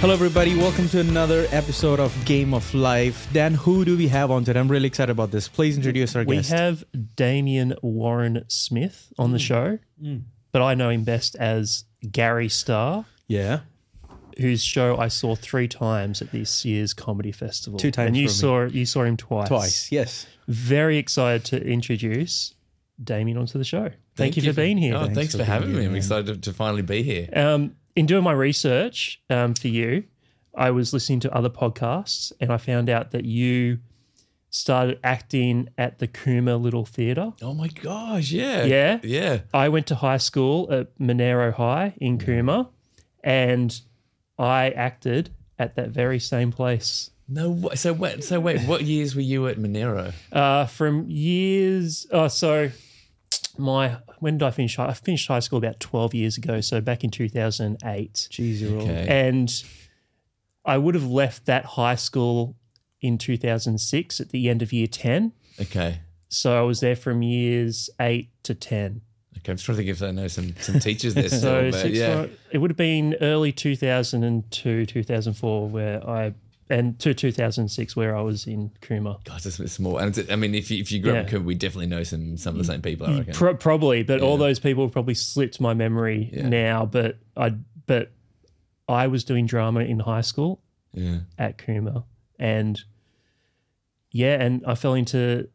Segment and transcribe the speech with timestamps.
[0.00, 0.54] Hello, everybody.
[0.56, 3.26] Welcome to another episode of Game of Life.
[3.32, 4.60] Dan, who do we have on today?
[4.60, 5.48] I'm really excited about this.
[5.48, 6.52] Please introduce our We guest.
[6.52, 6.84] We have
[7.16, 9.32] Damien Warren Smith on Mm.
[9.32, 9.78] the show,
[10.52, 13.60] but I know him best as Garry Starr, yeah.
[14.38, 17.76] whose show I saw three times at this year's comedy festival.
[17.80, 18.70] Two times and you for me.
[18.70, 19.48] saw you saw him twice.
[19.48, 19.92] Twice.
[19.92, 20.26] Yes.
[20.46, 22.54] Very excited to introduce
[23.02, 23.90] Damien onto the show.
[24.14, 24.94] Thank, you for being here.
[24.96, 25.80] Oh, thanks, Thanks for, for having me.
[25.80, 27.28] here, I'm excited to, to finally be here.
[27.32, 30.04] Um, in doing my research um, for you,
[30.54, 33.78] I was listening to other podcasts and I found out that you
[34.50, 37.32] started acting at the Cooma Little Theatre.
[37.42, 38.64] Oh my gosh, yeah.
[38.64, 38.98] Yeah?
[39.02, 39.40] Yeah.
[39.52, 42.68] I went to high school at Monaro High in Cooma
[43.22, 43.80] and
[44.38, 47.10] I acted at that very same place.
[47.28, 50.12] No, so wait, so wait, what years were you at Monaro?
[50.32, 52.70] Uh, from years, oh, so
[53.58, 54.76] my, when did I finish?
[54.76, 56.60] high- I finished high school about 12 years ago.
[56.60, 58.28] So back in 2008.
[58.30, 58.88] Jeez, you're old.
[58.88, 59.06] Okay.
[59.08, 59.52] And
[60.64, 62.56] I would have left that high school
[63.00, 65.32] in 2006 at the end of year 10.
[65.60, 66.00] Okay.
[66.28, 69.00] So I was there from years eight to 10.
[69.38, 69.52] Okay.
[69.52, 71.40] I'm just trying to think if I know some some teachers there still.
[71.40, 72.24] So but yeah.
[72.24, 76.34] fi- it would have been early 2002, 2004, where I,
[76.70, 79.22] and to 2006, where I was in Cooma.
[79.24, 79.98] God, it's a bit small.
[79.98, 81.38] And it's, I mean, if you, if you grew up in Yeah.
[81.38, 83.34] Cooma, we definitely know some some of the same people, I reckon.
[83.34, 86.48] Pro- probably, but all those people probably slipped my memory Yeah.
[86.48, 86.86] now.
[86.86, 87.54] But I,
[87.86, 88.12] but
[88.88, 90.60] I was doing drama in high school
[90.92, 91.20] yeah.
[91.38, 92.04] at Cooma,
[92.38, 92.80] and
[94.10, 95.48] yeah, and I fell into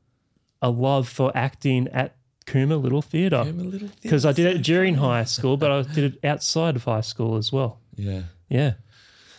[0.62, 4.62] a love for acting at Cooma Little Theatre I'm a little because I did it
[4.62, 7.80] during high school, but I did it outside of high school as well.
[7.96, 8.24] Yeah.
[8.50, 8.74] Yeah.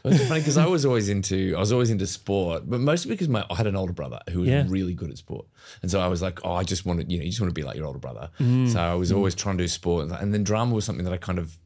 [0.05, 3.29] It's funny because I was always into I was always into sport, but mostly because
[3.29, 4.65] my I had an older brother who was Yeah.
[4.69, 5.47] really good at sport,
[5.83, 7.51] and so I was like, oh, I just want to you know you just want
[7.51, 8.31] to be like your older brother.
[8.39, 8.71] Mm.
[8.73, 11.17] So I was always trying to do sport, and then drama was something that I
[11.17, 11.57] kind of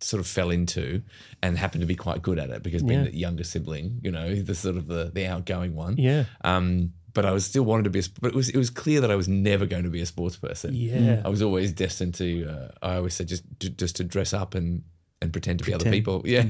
[0.00, 1.02] sort of fell into
[1.42, 3.10] and happened to be quite good at it because being Yeah.
[3.10, 5.96] the younger sibling, you know, the sort of the the outgoing one.
[5.96, 6.24] Yeah.
[6.42, 8.70] Um, but I was still wanted to be, a, sp- but it was it was
[8.70, 10.74] clear that I was never going to be a sports person.
[10.74, 11.22] Yeah.
[11.24, 12.44] I was always destined to.
[12.50, 14.82] Uh, I always said just just to dress up and
[15.24, 16.22] and pretend to be other people.
[16.34, 16.44] Yeah.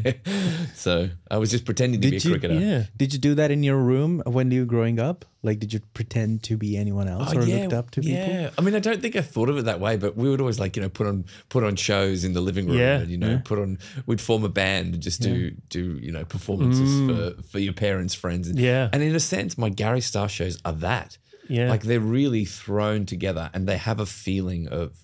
[0.75, 2.55] so I was just pretending to be a Did you- cricketer.
[2.55, 2.85] Yeah.
[2.97, 5.25] Did you do that in your room when you were growing up?
[5.43, 8.17] Like, did you pretend to be anyone else or looked up to people?
[8.23, 8.51] Oh, yeah.
[8.57, 10.59] I mean, I don't think I thought of it that way, but we would always
[10.59, 12.79] like you know put on put on shows in the living room.
[12.79, 13.01] Yeah.
[13.01, 13.79] and, you know, put on.
[14.07, 18.15] We'd form a band and just do do you know performances for for your parents,
[18.15, 18.49] friends.
[18.49, 18.63] And, Mm.
[18.63, 18.89] Yeah.
[18.93, 21.19] And in a sense, my Garry Starr shows are that.
[21.49, 21.69] Yeah.
[21.69, 24.97] Like they're really thrown together, and they have a feeling of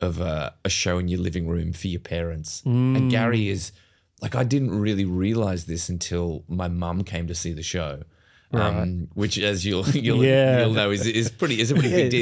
[0.00, 2.62] of a, a show in your living room for your parents.
[2.66, 2.96] Mm.
[2.96, 3.72] And Garry is
[4.22, 8.02] like I didn't really realize this until my mum came to see the show.
[8.50, 10.60] Um, which, as you'll you'll, Yeah.
[10.64, 12.10] you'll know, is is pretty is a pretty big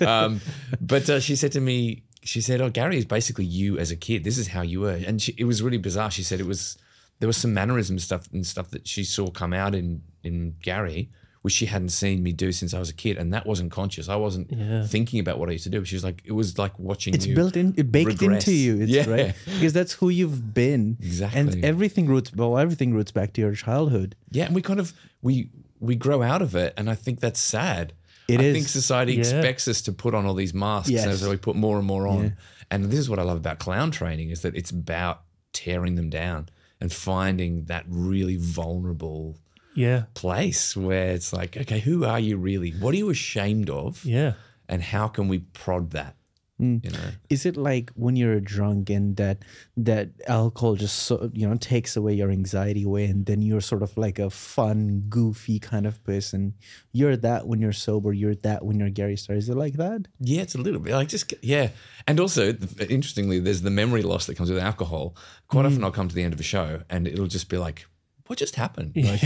[0.00, 0.06] deal.
[0.08, 0.40] Um,
[0.80, 3.96] but uh, she said to me, she said, "Oh, Garry is basically you as a
[3.96, 4.24] kid.
[4.24, 6.10] This is how you were." And she, it was really bizarre.
[6.10, 6.78] She said it was
[7.18, 11.10] there was some mannerism stuff and stuff that she saw come out in in Garry,
[11.46, 14.08] which she hadn't seen me do since I was a kid, and that wasn't conscious.
[14.08, 14.48] I wasn't
[14.88, 15.84] thinking about what I used to do.
[15.84, 17.14] She was like, it was like watching.
[17.14, 18.48] It's you built in, it baked regress.
[18.48, 18.80] into you.
[18.82, 19.08] It's Yeah.
[19.08, 20.96] right because that's who you've been.
[21.00, 21.40] Exactly.
[21.40, 24.16] And everything roots well, everything roots back to your childhood.
[24.32, 24.92] Yeah, and we kind of
[25.22, 27.92] we we grow out of it, and I think that's sad.
[28.28, 28.54] It I is.
[28.56, 29.20] think society Yeah.
[29.20, 31.06] expects us to put on all these masks, Yes.
[31.06, 32.34] and so we put more and more on.
[32.72, 36.10] And this is what I love about clown training: is that it's about tearing them
[36.10, 36.48] down
[36.80, 39.38] and finding that really vulnerable
[39.76, 40.04] Yeah.
[40.14, 42.70] place where it's like, okay, who are you really?
[42.72, 44.04] What are you ashamed of?
[44.04, 44.32] Yeah.
[44.68, 46.14] And how can we prod that?
[46.58, 46.82] Mm.
[46.82, 49.44] You know, Is it like when you're drunk and that
[49.76, 53.82] that alcohol just so, you know takes away your anxiety away, and then you're sort
[53.82, 56.54] of like a fun, goofy kind of person?
[56.92, 58.10] You're that when you're sober.
[58.14, 59.36] You're that when you're Garry Starr.
[59.36, 60.08] Is it like that?
[60.18, 61.68] Yeah, it's a little bit like just yeah,
[62.08, 62.54] and also
[62.88, 65.14] interestingly, there's the memory loss that comes with alcohol.
[65.48, 65.68] Quite Mm.
[65.72, 67.84] often, I'll come to the end of a show and it'll just be like,
[68.26, 69.22] "What just happened?" Like,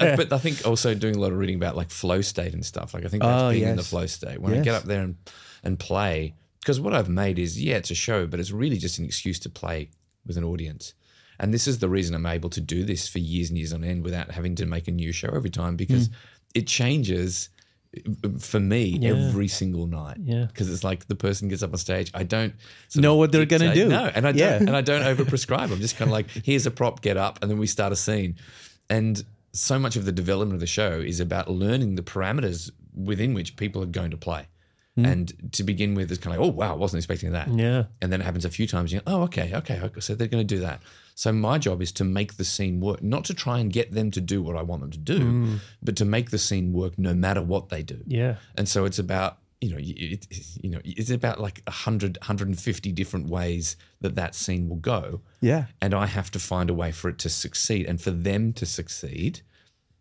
[0.00, 2.54] I- I- but I think also doing a lot of reading about like flow state
[2.54, 2.94] and stuff.
[2.94, 5.02] Like I think that's Oh, being in the flow state when I get up there
[5.02, 5.16] and
[5.62, 6.34] and play.
[6.60, 9.38] Because what I've made is yeah, it's a show, but it's really just an excuse
[9.40, 9.90] to play
[10.26, 10.94] with an audience.
[11.40, 13.84] And this is the reason I'm able to do this for years and years on
[13.84, 16.14] end without having to make a new show every time because mm.
[16.54, 17.48] it changes
[18.38, 20.18] for me every single night.
[20.22, 20.44] Yeah.
[20.46, 22.10] Because it's like the person gets up on stage.
[22.14, 22.54] I don't
[22.94, 23.88] Know what they're gonna dictate- do.
[23.88, 24.56] No, and I don't Yeah.
[24.56, 25.72] and I don't overprescribe.
[25.72, 27.96] I'm just kind of like, here's a prop, get up, and then we start a
[27.96, 28.36] scene.
[28.90, 33.32] And so much of the development of the show is about learning the parameters within
[33.34, 34.46] which people are going to play.
[34.96, 35.04] Hmm.
[35.06, 37.48] And to begin with, it's kind of like, oh wow, I wasn't expecting that.
[37.48, 37.84] Yeah.
[38.02, 38.92] And then it happens a few times.
[38.92, 40.00] You go, oh, okay, okay, okay.
[40.00, 40.80] So they're going to do that.
[41.18, 44.12] So my job is to make the scene work, not to try and get them
[44.12, 45.56] to do what I want them to do, hmm.
[45.82, 48.04] but to make the scene work no matter what they do.
[48.06, 48.36] Yeah.
[48.54, 50.28] And so it's about you know, it,
[50.62, 55.20] you know, it's about like 100, 150 different ways that that scene will go.
[55.40, 55.64] Yeah.
[55.82, 58.64] And I have to find a way for it to succeed and for them to
[58.64, 59.40] succeed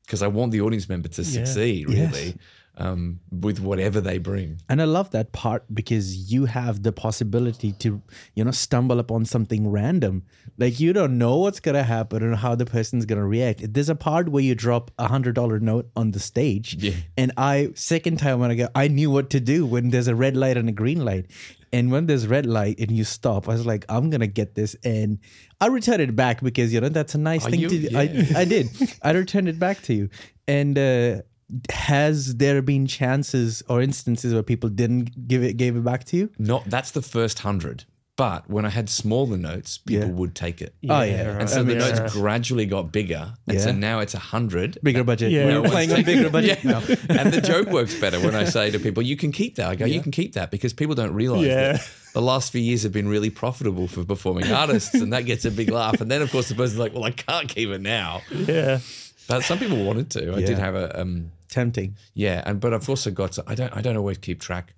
[0.06, 1.90] because I want the audience member to succeed
[2.34, 2.34] Yes.
[2.78, 4.62] Um, with whatever they bring.
[4.70, 8.02] And I love that part because you have the possibility to,
[8.36, 10.24] you know, stumble upon something random.
[10.58, 13.74] Like you don't know what's gonna happen and how the person's gonna react.
[13.74, 16.94] There's a part where you drop a hundred dollar note on the stage, Yeah.
[17.18, 20.16] and I second time when I go, I knew what to do when there's a
[20.16, 21.26] red light and a green light.
[21.74, 24.76] And when there's red light and you stop, I was like, I'm gonna get this,
[24.84, 25.20] and
[25.60, 27.70] I returned it back because you know that's a nice Are thing you?
[27.70, 27.88] to do.
[27.92, 28.00] Yeah.
[28.00, 28.70] I, I did.
[29.02, 30.10] I returned it back to you.
[30.48, 31.22] And uh,
[31.72, 36.18] has there been chances or instances where people didn't give it gave it back to
[36.18, 36.30] you?
[36.38, 37.86] Not that's the first hundred.
[38.18, 40.14] But when I had smaller notes, people Yeah.
[40.16, 40.74] would take it.
[40.90, 41.28] Oh, yeah.
[41.34, 41.42] right.
[41.42, 42.10] And so I the notes yeah.
[42.10, 43.34] gradually got bigger.
[43.48, 44.80] And so now it's a hundred.
[44.82, 45.32] Bigger budget.
[45.32, 45.46] Yeah.
[45.46, 46.72] We're No playing on bigger budget Yeah.
[46.72, 46.78] now.
[47.10, 49.70] and the joke works better when I say to people, you can keep that.
[49.70, 51.74] I go, you can keep that because people don't realize Yeah.
[51.74, 54.96] that the last few years have been really profitable for performing artists.
[54.96, 56.02] And that gets a big laugh.
[56.02, 58.24] And then, of course, the person's like, well, I can't keep it now.
[58.32, 58.80] Yeah.
[59.28, 60.34] But some people wanted to.
[60.34, 61.96] I did have a, um, Tempting.
[62.14, 62.44] yeah.
[62.46, 64.74] And, but I've also got, I don't, I don't always keep track.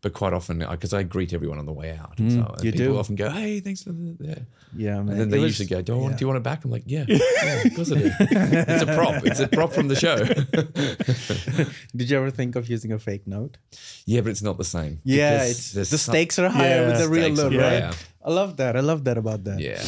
[0.00, 2.86] But quite often, because I greet everyone on the way out, so Mm, you people
[2.94, 2.98] do.
[2.98, 4.34] often go, "Hey, thanks for the." Yeah.
[4.76, 5.10] Yeah, man.
[5.10, 6.64] And then they was- usually go, do, I want, do you want it back?
[6.64, 8.10] I'm like, yeah, yeah, of course I do.
[8.20, 9.24] it's a prop.
[9.24, 10.16] It's a prop from the show.
[11.96, 13.58] Did you ever think of using a fake note?
[14.04, 15.00] yeah, but it's not the same.
[15.04, 16.88] Yeah, it's the some- stakes are higher Yeah.
[16.88, 17.94] with the real note, right?
[18.24, 18.76] I love that.
[18.76, 19.60] I love that about that.
[19.60, 19.82] Yeah.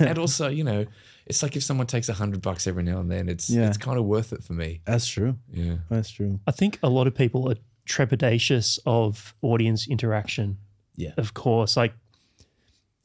[0.08, 0.84] and also, you know,
[1.28, 3.68] it's like if someone takes a hundred bucks every now and then, it's Yeah.
[3.68, 4.80] it's kind of worth it for me.
[4.84, 5.36] That's true.
[5.52, 5.76] Yeah.
[5.90, 6.40] That's true.
[6.46, 10.58] I think a lot of people are trepidatious of audience interaction.
[10.96, 11.12] Yeah.
[11.16, 11.76] Of course.
[11.76, 11.94] Like,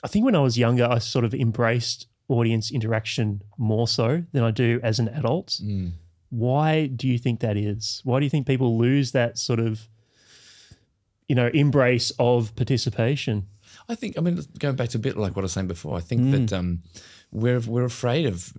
[0.04, 4.44] I think when I was younger, I sort of embraced audience interaction more so than
[4.44, 5.60] I do as an adult.
[5.64, 5.92] Mm.
[6.30, 8.02] Why do you think that is?
[8.04, 9.88] Why do you think people lose that sort of,
[11.28, 13.48] you know, embrace of participation?
[13.89, 15.97] I think I mean going back to a bit like what I was saying before,
[15.97, 16.31] I think Mm.
[16.31, 16.83] that um
[17.31, 18.53] we're we're afraid of,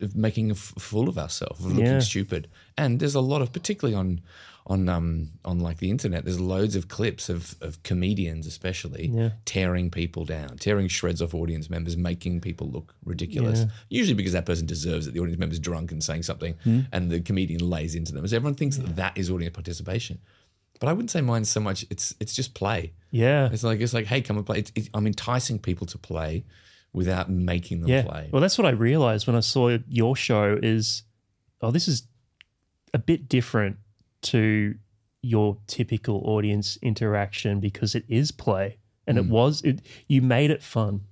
[0.00, 1.98] of making a f- fool of ourselves, of looking Yeah.
[2.00, 2.48] stupid.
[2.78, 4.20] And there's a lot of particularly on
[4.66, 9.30] on um on like the internet, there's loads of clips of of comedians especially Yeah.
[9.44, 13.60] tearing people down, tearing shreds off audience members, making people look ridiculous.
[13.60, 13.66] Yeah.
[13.88, 15.14] Usually because that person deserves it.
[15.14, 16.80] The audience member's drunk and saying something Hmm.
[16.92, 18.26] and the comedian lays into them.
[18.28, 20.18] So everyone thinks that that is audience participation.
[20.80, 21.84] But I wouldn't say mine so much.
[21.90, 22.92] It's it's just play.
[23.10, 23.48] Yeah.
[23.52, 24.58] It's like it's like, hey, come and play.
[24.60, 26.44] It's, it, I'm enticing people to play
[26.92, 28.02] without making them yeah.
[28.02, 28.28] play.
[28.32, 31.02] Well, that's what I realized when I saw your show is,
[31.60, 32.04] oh, this is
[32.92, 33.76] a bit different
[34.22, 34.74] to
[35.22, 39.24] your typical audience interaction because it is play and Hmm.
[39.26, 41.02] it was it you made it fun.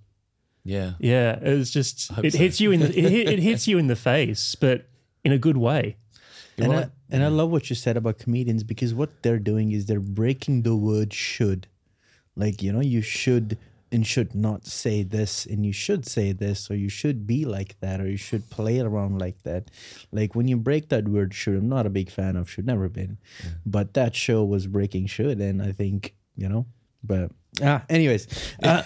[0.65, 2.39] yeah, Yeah, it was just it so.
[2.39, 4.89] hits you in the it, it hits you in the face, but
[5.25, 5.97] in a good way.
[6.65, 9.87] And, I, and I love what you said about comedians because what they're doing is
[9.87, 11.69] they're breaking the word should.
[12.37, 13.59] Like, you know, you should
[13.91, 17.81] and should not say this, and you should say this, or you should be like
[17.81, 19.71] that, or you should play around like that.
[20.13, 22.89] Like, when you break that word should, I'm not a big fan of should, never
[22.91, 23.17] been.
[23.65, 26.67] But that show was breaking should, and I think, you know,
[27.03, 27.31] but
[27.63, 28.27] ah, anyways.
[28.63, 28.83] Uh,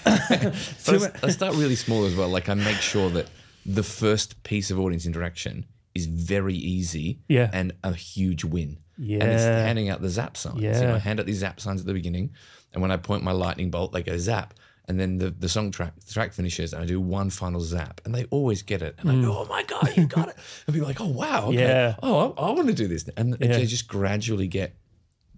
[0.79, 2.29] So I, I start really small as well.
[2.29, 3.29] Like I make sure that
[3.67, 7.51] the first piece of audience interaction is very easy Yeah.
[7.53, 8.79] and a huge win.
[8.99, 9.23] Yeah.
[9.23, 10.61] And it's handing out the zap signs.
[10.63, 10.95] You know, Yeah.
[10.95, 12.31] I hand out these zap signs at the beginning,
[12.73, 14.55] and when I point my lightning bolt, they go zap.
[14.89, 18.01] And then the, the song track the track finishes, and I do one final zap,
[18.05, 18.97] and they always get it.
[18.99, 20.35] And I go, "Oh my god, you got it!"
[20.67, 21.57] And people are like, "Oh wow, okay.
[21.57, 21.61] Mm.
[21.61, 21.95] Yeah.
[22.03, 23.47] oh, I, I want to do this." And Yeah.
[23.59, 24.75] they just gradually get,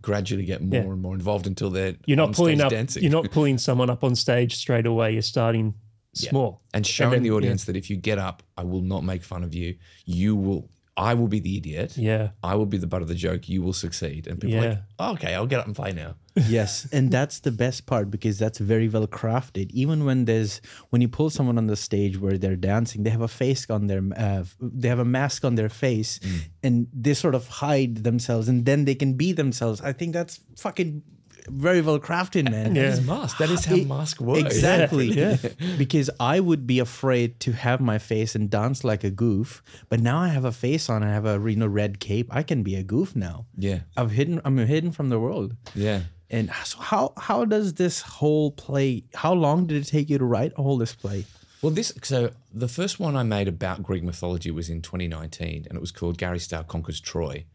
[0.00, 0.90] gradually get more Yeah.
[0.92, 3.02] and more involved until they're You're not pulling up dancing.
[3.02, 5.12] you're not pulling someone up on stage straight away.
[5.12, 5.74] You're starting
[6.14, 6.62] small.
[6.72, 7.34] and showing then- the yeah.
[7.34, 9.76] audience that if you get up, I will not make fun of you.
[10.04, 10.70] You will.
[10.96, 11.96] I will be the idiot.
[11.96, 12.30] Yeah.
[12.44, 13.48] I will be the butt of the joke.
[13.48, 14.28] You will succeed.
[14.28, 16.14] And people are like, oh, okay, I'll get up and play now.
[16.48, 21.00] yes and that's the best part because that's very well crafted even when there's when
[21.00, 24.02] you pull someone on the stage where they're dancing they have a face on their
[24.16, 26.18] uh, they have a mask on their face
[26.64, 30.40] and they sort of hide themselves and then they can be themselves i think that's
[30.56, 31.02] fucking
[31.48, 32.82] very well crafted man Yeah.
[32.82, 33.38] That is mask.
[33.38, 34.42] That is how It- mask works.
[34.54, 35.08] Exactly.
[35.20, 35.36] Yeah.
[35.78, 40.00] because I would be afraid to have my face and dance like a goof, but
[40.00, 41.02] now I have a face on.
[41.02, 42.28] I have a you know red cape.
[42.30, 43.46] I can be a goof now.
[43.56, 43.80] Yeah.
[43.96, 44.40] I've hidden.
[44.44, 45.54] I'm hidden from the world.
[45.74, 46.00] Yeah.
[46.30, 49.04] And so how how does this whole play?
[49.14, 51.24] How long did it take you to write all this play?
[51.64, 55.76] Well, this so the first one I made about Greek mythology was in 2019, and
[55.76, 57.46] it was called Garry Starr Conquers Troy.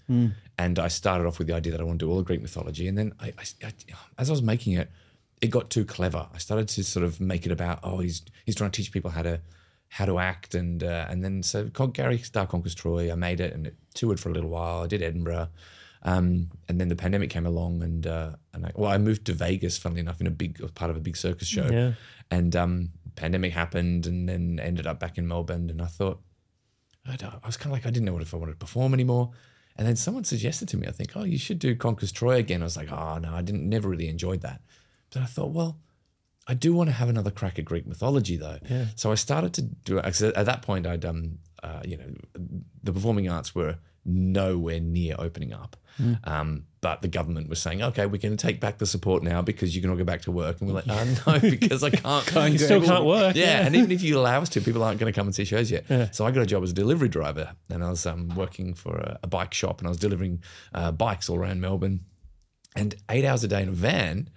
[0.58, 2.42] And I started off with the idea that I want to do all the Greek
[2.42, 3.74] mythology, and then I, I- I-
[4.18, 4.90] as I was making it,
[5.42, 6.28] it got too clever.
[6.34, 9.12] I started to sort of make it about oh he's he's trying to teach people
[9.12, 9.42] how to
[9.90, 13.12] how to act, and uh, and then so called Garry Starr Conquers Troy.
[13.12, 14.82] I made it, and it toured for a little while.
[14.84, 15.50] I did Edinburgh.
[16.02, 19.34] Um, and then the pandemic came along, and uh, and I, well, I moved to
[19.34, 21.70] Vegas, funnily enough, in a big part of a big circus show.
[21.70, 21.92] Yeah.
[22.32, 22.90] And um,
[23.20, 25.70] pandemic happened, and then ended up back in Melbourne.
[25.70, 26.22] And I thought,
[27.06, 28.94] I, I was kind of like, I didn't know what if I wanted to perform
[28.94, 29.32] anymore.
[29.78, 32.62] And then someone suggested to me, I think, oh, you should do Conquers Troy again.
[32.62, 34.62] I was like, oh no, I didn't, never really enjoyed that.
[35.12, 35.80] But I thought, well,
[36.48, 38.58] I do want to have another crack at Greek mythology, though.
[38.70, 38.86] Yeah.
[38.96, 40.22] So I started to do it.
[40.22, 42.10] At that point, I'd, um, uh, you know,
[42.84, 45.78] the performing arts were nowhere near opening up.
[46.24, 49.42] Um, but the government was saying, okay, we're going to take back the support now
[49.42, 50.62] because you can all go back to work.
[50.62, 52.26] And we're like, oh, no, because I can't.
[52.54, 53.36] You still can't work.
[53.36, 55.44] Yeah, and even if you allow us to, people aren't going to come and see
[55.44, 55.86] shows yet.
[56.12, 58.96] So I got a job as a delivery driver, and I was um, working for
[58.96, 60.42] a, a bike shop, and I was delivering
[60.74, 62.06] uh, bikes all around Melbourne,
[62.76, 64.30] and eight hours a day in a van.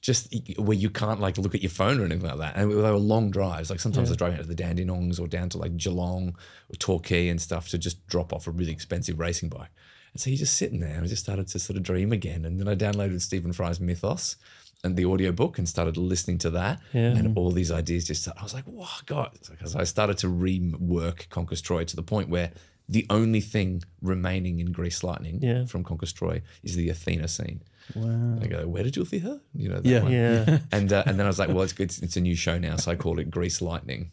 [0.00, 2.76] Just where you can't like look at your phone or anything like that, and they
[2.76, 3.68] were long drives.
[3.68, 6.36] Like sometimes I was driving out to the Dandenongs or down to like Geelong
[6.68, 9.70] or Torquay and stuff to just drop off a really expensive racing bike.
[10.12, 12.44] And so you're just sitting there, and I just started to sort of dream again.
[12.44, 14.36] And then I downloaded Stephen Fry's Mythos
[14.84, 16.80] and the audiobook and started listening to that.
[16.92, 17.08] Yeah.
[17.16, 19.32] And all these ideas just, I was like, wow, God.
[19.50, 22.52] Because I started to rework Conquers Troy to the point where
[22.88, 25.66] the only thing remaining in Greece Lightning Yeah.
[25.66, 27.62] from Conquers Troy is the Athena scene.
[27.94, 28.04] Wow.
[28.04, 29.40] And I go, where did you see her?
[29.54, 30.02] You know, that Yeah.
[30.02, 30.12] one.
[30.12, 30.58] Yeah.
[30.72, 31.92] And uh, and then I was like, well, it's good.
[32.02, 34.10] It's a new show now, so I called it Greece Lightning.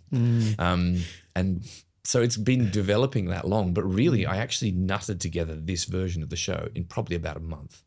[0.59, 1.01] Um,
[1.35, 1.63] and
[2.05, 6.29] so it's been developing that long, but really, I actually nutted together this version of
[6.29, 7.83] the show in probably about a month.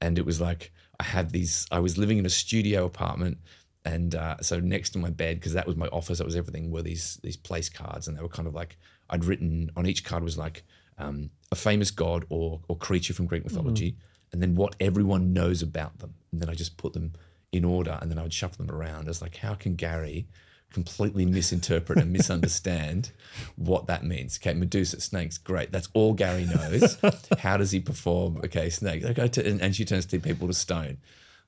[0.00, 1.66] And it was like I had these.
[1.70, 3.38] I was living in a studio apartment,
[3.84, 6.70] and uh, so next to my bed, because that was my office, that was everything,
[6.70, 8.76] were these these place cards, and they were kind of like
[9.10, 10.62] I'd written on each card was like
[10.98, 13.96] um, a famous god or or creature from Greek mythology,
[14.32, 17.14] and then what everyone knows about them, and then I just put them
[17.50, 19.08] in order, and then I would shuffle them around.
[19.08, 20.28] As like, how can Garry
[20.72, 23.12] completely misinterpret and misunderstand
[23.56, 24.38] what that means?
[24.40, 25.72] Okay, Medusa, snakes, great.
[25.72, 26.98] That's all Garry knows.
[27.38, 28.38] how does he perform?
[28.44, 29.04] Okay, snake.
[29.04, 30.98] Okay, to, and, and she turns to people to stone.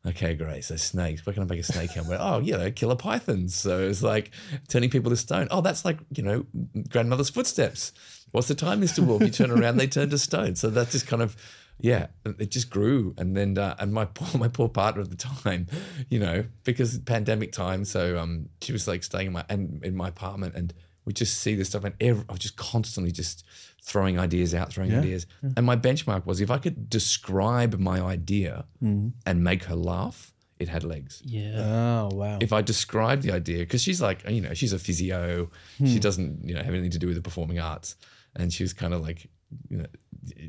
[0.06, 0.64] Okay, great.
[0.64, 1.26] So snakes.
[1.26, 2.18] Where can I make a snake helmet?
[2.20, 3.54] Oh, you know, killer pythons.
[3.54, 4.30] So it's like
[4.68, 5.46] turning people to stone.
[5.50, 6.46] Oh, that's like you know,
[6.88, 7.92] grandmother's footsteps.
[8.30, 9.20] What's the time, Mister Wolf?
[9.22, 10.56] You turn around, they turn to stone.
[10.56, 11.36] So that's just kind of,
[11.82, 13.14] yeah, it just grew.
[13.18, 15.66] And then, uh, and my poor, my poor partner at the time,
[16.08, 17.84] you know, because pandemic time.
[17.84, 20.72] So um, she was like staying in my and in my apartment, and
[21.04, 23.44] we just see this stuff, and every, I was just constantly just
[23.82, 25.26] throwing ideas out, throwing ideas.
[25.56, 30.68] And my benchmark was if I could describe my idea and make her laugh, it
[30.68, 31.22] had legs.
[31.24, 31.54] Yeah.
[31.56, 32.38] Oh wow.
[32.40, 36.46] If I describe the idea, because she's like, you know, she's a physio, she doesn't,
[36.46, 37.96] you know, have anything to do with the performing arts,
[38.36, 39.28] and she was kind of like,
[39.70, 39.86] you know,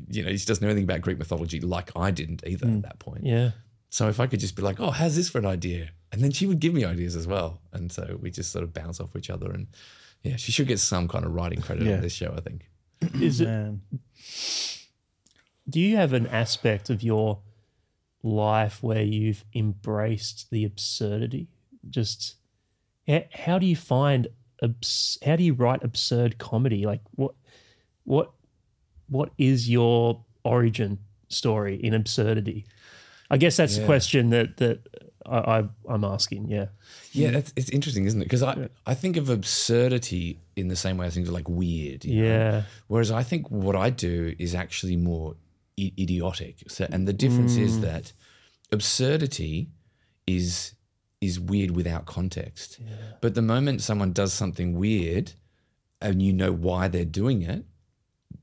[0.08, 2.76] you know, she doesn't know anything about Greek mythology, like I didn't either hmm.
[2.76, 3.24] at that point.
[3.24, 3.50] Yeah.
[3.90, 5.90] So if I could just be like, oh, how's this for an idea?
[6.12, 7.60] And then she would give me ideas as well.
[7.72, 9.50] And so we just sort of bounce off each other.
[9.50, 9.66] And
[10.22, 11.94] yeah, she should get some kind of writing credit Yeah.
[11.96, 12.70] on this show, I think.
[13.20, 13.46] Is it?
[13.46, 13.82] Man.
[15.68, 17.40] Do you have an aspect of your
[18.22, 21.48] life where you've embraced the absurdity?
[21.88, 22.36] Just
[23.06, 24.28] how, how do you find
[24.62, 26.86] abs- how do you write absurd comedy?
[26.86, 27.34] Like what
[28.04, 28.32] what
[29.12, 32.64] what is your origin story in absurdity?
[33.30, 34.80] I guess that's the question that that
[35.24, 36.48] I, I I'm asking.
[36.48, 36.66] Yeah.
[37.12, 38.24] Yeah, that's, it's interesting, isn't it?
[38.24, 42.04] Because I, I think of absurdity in the same way I think of like weird.
[42.04, 42.28] you know?
[42.28, 42.62] Yeah.
[42.88, 45.36] Whereas I think what I do is actually more
[45.78, 46.64] I- idiotic.
[46.68, 47.82] So, and the difference is mm.
[47.82, 48.12] that
[48.70, 49.68] absurdity
[50.26, 50.74] is
[51.20, 52.80] is weird without context.
[53.20, 55.32] But the moment someone does something weird,
[56.00, 57.64] and you know why they're doing it,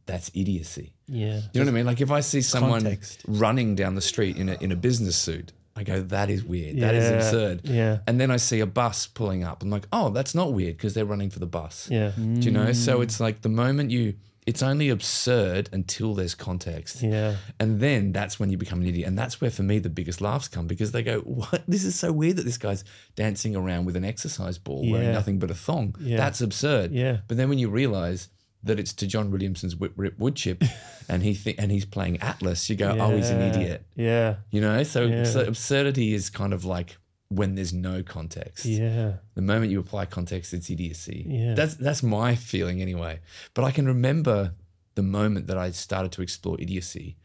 [0.05, 0.93] that's idiocy.
[1.07, 1.41] Yeah.
[1.53, 1.85] You know what I mean?
[1.85, 3.23] Like if I see someone Context.
[3.27, 6.79] running down the street in a in a business suit, I go, that is weird.
[6.79, 7.15] That is Yeah.
[7.17, 7.61] absurd.
[7.63, 7.97] Yeah.
[8.07, 9.63] And then I see a bus pulling up.
[9.63, 11.87] I'm like, oh, that's not weird because they're running for the bus.
[11.89, 12.11] Yeah.
[12.17, 12.73] Do you know?
[12.73, 14.15] So it's like the moment you,
[14.45, 17.01] it's only absurd until there's context.
[17.01, 17.35] Yeah.
[17.59, 19.07] And then that's when you become an idiot.
[19.07, 21.63] And that's where, for me, the biggest laughs come because they go, What?
[21.67, 22.83] This is so weird that this guy's
[23.15, 25.13] dancing around with an exercise ball wearing Yeah.
[25.13, 25.95] nothing but a thong.
[26.01, 26.17] Yeah.
[26.17, 26.91] That's absurd.
[26.91, 27.17] Yeah.
[27.27, 28.27] But then when you realize
[28.63, 30.67] that it's to John Williamson's Whip Rip Woodchip,
[31.09, 33.85] and he thi- and he's playing Atlas, you go, Oh, he's an idiot.
[33.95, 34.37] Yeah.
[34.51, 34.83] You know?
[34.83, 35.23] So, Yeah.
[35.23, 36.97] so absurdity is kind of like
[37.29, 38.65] when there's no context.
[38.65, 39.13] Yeah.
[39.35, 41.25] The moment you apply context, it's idiocy.
[41.27, 41.53] Yeah.
[41.53, 43.19] That's that's my feeling anyway.
[43.53, 44.55] But I can remember
[44.95, 47.17] the moment that I started to explore idiocy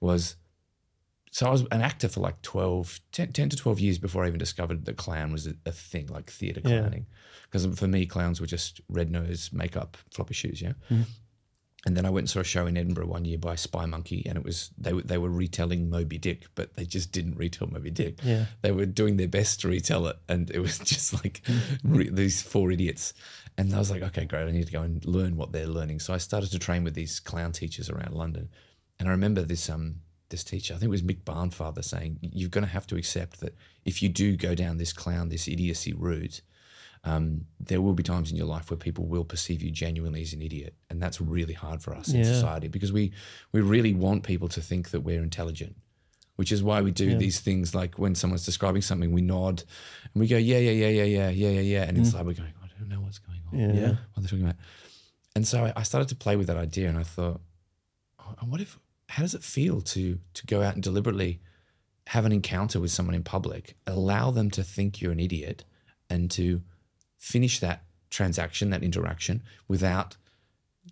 [0.00, 0.36] was
[1.30, 4.28] so I was an actor for like 12, 10, 10 to 12 years before I
[4.28, 7.06] even discovered that clown was a, a thing, like theatre clowning.
[7.50, 10.72] Because for me, clowns were just red nose, makeup, floppy shoes, yeah?
[10.90, 11.02] Mm-hmm.
[11.86, 14.36] And then I went and saw a show in Edinburgh one year by Spymonkey, and
[14.36, 17.90] it was they were they were retelling Moby Dick, but they just didn't retell Moby
[17.90, 18.18] Dick.
[18.22, 18.46] Yeah.
[18.62, 21.40] They were doing their best to retell it, and it was just like
[21.84, 23.14] re- these four idiots.
[23.56, 26.00] And I was like, okay, great, I need to go and learn what they're learning.
[26.00, 28.48] So I started to train with these clown teachers around London,
[28.98, 30.74] and I remember this um this teacher.
[30.74, 33.54] I think it was Mick Barnfather saying you're going to have to accept that
[33.84, 36.42] if you do go down this clown, this idiocy route,
[37.04, 40.32] um, there will be times in your life where people will perceive you genuinely as
[40.32, 43.12] an idiot, and that's really hard for us in society because we
[43.52, 45.76] we really want people to think that we're intelligent,
[46.36, 49.62] which is why we do these things like when someone's describing something, we nod
[50.12, 52.00] and we go, yeah, yeah, yeah, yeah, yeah, yeah, yeah, yeah, and Mm.
[52.00, 53.58] it's like we're going, I don't know what's going on.
[53.58, 53.80] Yeah.
[53.80, 53.88] Yeah.
[53.88, 54.56] What are they talking about?
[55.36, 57.40] And so I, I started to play with that idea, and I thought,
[58.18, 58.76] oh, what if?
[59.08, 61.40] How does it feel to to go out and deliberately
[62.08, 65.64] have an encounter with someone in public, allow them to think you're an idiot,
[66.08, 66.62] and to
[67.18, 70.16] finish that transaction, that interaction, without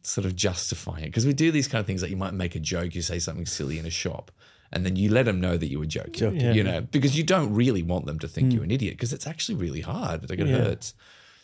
[0.02, 1.06] sort of justifying it?
[1.06, 3.18] Because we do these kind of things like you might make a joke, you say
[3.18, 4.30] something silly in a shop.
[4.72, 6.38] And then you let them know that you were joking.
[6.38, 6.52] Yeah.
[6.52, 8.56] you know, because you don't really want them to think hmm.
[8.56, 10.28] you're an idiot because it's actually really hard.
[10.28, 10.56] Like it Yeah.
[10.56, 10.94] hurts.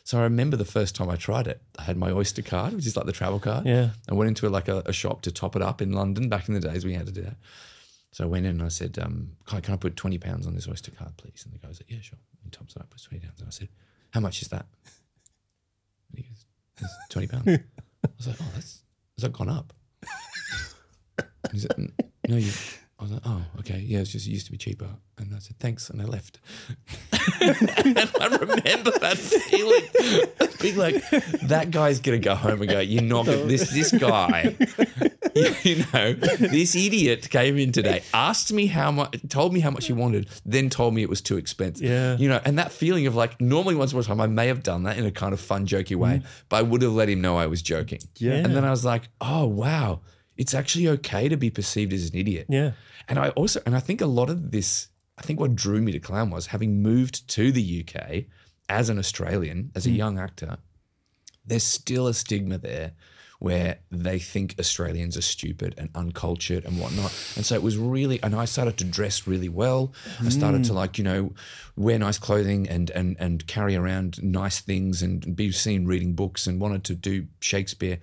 [0.04, 2.87] So I remember the first time I tried it, I had my Oyster card, which
[2.87, 3.66] is like the travel card.
[3.66, 3.90] Yeah.
[4.11, 6.54] I went into like a, a shop to top it up in London back in
[6.54, 7.37] the days we had to do that.
[8.11, 10.47] So I went in and I said, um, can, I, can I put 20 pounds
[10.47, 11.42] on this Oyster card, please?
[11.44, 12.18] And the guy was like, yeah, sure.
[12.42, 13.40] And he tops it up, puts 20 pounds.
[13.40, 13.68] And I said,
[14.11, 14.66] how much is that?
[16.11, 16.44] And he goes,
[16.78, 17.47] it's 20 pounds.
[17.49, 18.82] I was like, oh, that's,
[19.16, 19.73] has that gone up?
[21.18, 21.92] And he said,
[22.28, 22.52] no, you.
[23.02, 23.80] I was like, oh, okay.
[23.80, 24.87] Yeah, it's just, it used to be cheaper.
[25.18, 25.90] And I said, thanks.
[25.90, 26.38] And I left.
[27.40, 29.82] and I remember that feeling.
[30.61, 33.90] Being like, that guy's going to go home and go, you're not, gonna- this, this
[33.90, 34.54] guy,
[35.64, 39.88] you know, this idiot came in today, asked me how much, told me how much
[39.88, 41.85] he wanted, then told me it was too expensive.
[41.85, 42.16] Yeah.
[42.18, 44.62] You know, and that feeling of like, normally once upon a time, I may have
[44.62, 46.26] done that in a kind of fun, jokey way, mm.
[46.49, 47.99] but I would have let him know I was joking.
[48.18, 48.35] Yeah.
[48.35, 50.02] And then I was like, oh, wow,
[50.36, 52.46] it's actually okay to be perceived as an idiot.
[52.48, 52.72] Yeah.
[53.08, 55.92] And I also, and I think a lot of this, I think what drew me
[55.92, 58.24] to clown was having moved to the UK
[58.68, 59.96] as an Australian, as a mm.
[59.96, 60.58] young actor,
[61.44, 62.92] there's still a stigma there
[63.42, 67.12] where they think Australians are stupid and uncultured and whatnot.
[67.34, 69.92] And so it was really, and I started to dress really well.
[70.24, 70.76] I started to mm.
[70.76, 71.34] like, you know,
[71.74, 76.47] wear nice clothing and and and carry around nice things and be seen reading books
[76.47, 77.99] and wanted to do Shakespeare.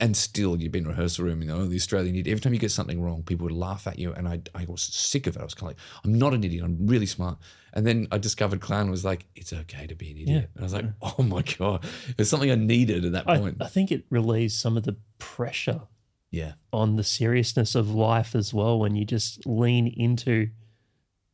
[0.00, 2.32] And still, you've been rehearsal room, you know, the Australian idiot.
[2.32, 4.10] Every time you get something wrong, people would laugh at you.
[4.12, 5.40] And I, I was sick of it.
[5.40, 6.64] I was kind of like, I'm not an idiot.
[6.64, 7.36] I'm really smart.
[7.74, 10.50] And then I discovered clown was like, it's okay to be an idiot.
[10.54, 11.84] And I was like, oh my God.
[12.16, 13.58] It's something I needed at that I, point.
[13.60, 15.82] I think it relieves some of the pressure
[16.30, 16.52] yeah.
[16.72, 20.48] on the seriousness of life as well when you just lean into,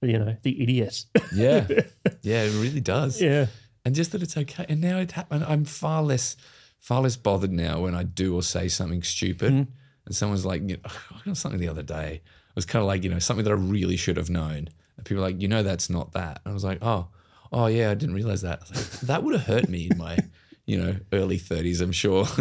[0.01, 1.05] you know, the idiot.
[1.33, 1.67] Yeah.
[2.23, 3.23] yeah, it really does.
[3.23, 3.47] yeah.
[3.85, 4.67] And just that it's okay.
[4.69, 5.45] And now it happened.
[5.45, 6.37] I'm far less,
[6.83, 9.53] far less bothered now when I do or say something stupid.
[9.53, 9.71] Mm-hmm.
[10.05, 12.17] And someone's like, you know, I got something the other day.
[12.17, 14.69] It was kind of like, you know, something that I really should have known.
[14.97, 16.41] And people are like, you know, that's not that.
[16.45, 17.07] And I was like, oh,
[17.53, 18.61] oh yeah, I didn't realize that.
[18.69, 20.19] Like, that would have hurt me in my,
[20.67, 22.27] you know, early 30s, I'm sure.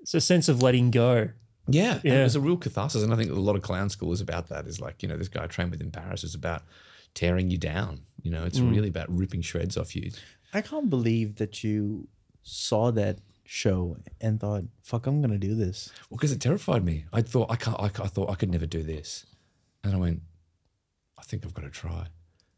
[0.00, 1.30] It's a sense of letting go.
[1.66, 2.20] Yeah, and Yeah.
[2.20, 4.46] it was a real catharsis, and I think a lot of clown school is about
[4.50, 4.68] that.
[4.68, 6.62] Is like you know this guy I trained with in Paris is about
[7.14, 8.02] tearing you down.
[8.22, 10.12] You know, it's really about ripping shreds off you.
[10.54, 12.06] I can't believe that you
[12.44, 17.04] saw that show and thought, "Fuck, I'm gonna do this." Well, because it terrified me.
[17.12, 17.78] I thought I can't.
[17.80, 19.26] I, I thought I could never do this,
[19.82, 20.22] and I went.
[21.18, 22.08] I think I've got to try.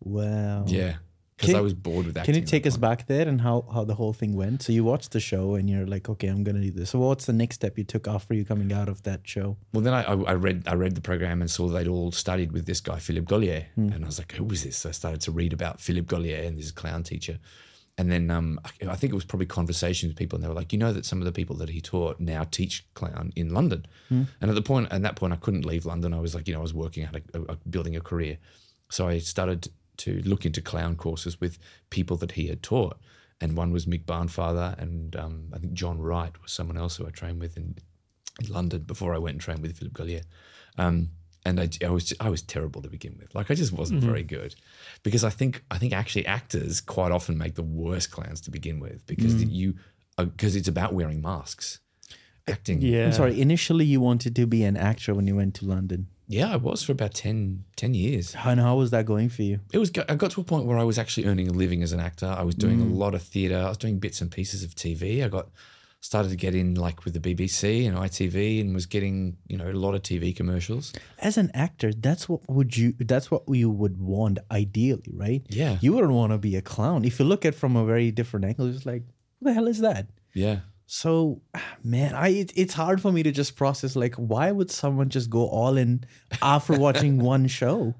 [0.00, 0.64] Wow.
[0.66, 0.96] Yeah,
[1.38, 2.34] because I was bored with acting.
[2.34, 4.62] Can you take us back there and how how the whole thing went?
[4.62, 7.26] So you watched the show and you're like, "Okay, I'm gonna do this." So what's
[7.26, 9.56] the next step you took after you coming out of that show?
[9.72, 12.52] Well, then I, I, I read I read the program and saw they'd all studied
[12.52, 13.92] with this guy Philippe Gaulier, hmm.
[13.92, 16.44] and I was like, "Who was this?" So I started to read about Philippe Gaulier
[16.46, 17.38] and this clown teacher,
[17.98, 20.72] and then um, I, think it was probably conversations with people, and they were like,
[20.72, 23.86] "You know that some of the people that he taught now teach clown in London,"
[24.40, 26.14] and at the point at that point I couldn't leave London.
[26.14, 28.38] I was like, you know, I was working at a, a, building a career,
[28.88, 31.58] so I started to look into clown courses with
[31.90, 32.98] people that he had taught.
[33.40, 37.06] And one was Mick Barnfather, and um, I think John Wright was someone else who
[37.06, 37.76] I trained with in
[38.40, 40.22] in London before I went and trained with Philippe Gaulier.
[40.76, 41.10] Um,
[41.44, 43.34] and I, I was I was terrible to begin with.
[43.34, 44.10] Like I just wasn't mm-hmm.
[44.10, 44.54] very good
[45.02, 48.80] because I think I think actually actors quite often make the worst clowns to begin
[48.80, 49.50] with because mm.
[49.50, 49.74] you
[50.18, 51.80] uh, because it's about wearing masks.
[52.46, 53.06] Uh, Acting, Yeah.
[53.06, 53.40] I'm sorry.
[53.40, 56.08] Initially, you wanted to be an actor when you went to London.
[56.28, 58.34] yeah, I was for about 10, 10 years.
[58.34, 59.60] How and how was that going for you?
[59.72, 61.92] It was I got to a point where I was actually earning a living as
[61.92, 62.26] an actor.
[62.26, 62.96] I was doing a mm.
[62.96, 63.58] lot of theatre.
[63.58, 65.24] I was doing bits and pieces of TV.
[65.24, 65.48] I got
[66.00, 69.68] started to get in like with the BBC and ITV and was getting you know
[69.68, 70.92] a lot of TV commercials.
[71.18, 72.94] As an actor, that's what would you?
[72.98, 75.42] That's what you would want ideally, right?
[75.48, 75.78] Yeah.
[75.80, 77.04] You wouldn't want to be a clown.
[77.04, 79.02] If you look at it from a very different angle, it's like,
[79.38, 80.08] what the hell is that?
[80.34, 80.60] Yeah.
[80.90, 81.42] So,
[81.84, 83.94] man, I it, it's hard for me to just process.
[83.94, 86.04] Like, why would someone just go all in
[86.40, 87.94] after watching one show?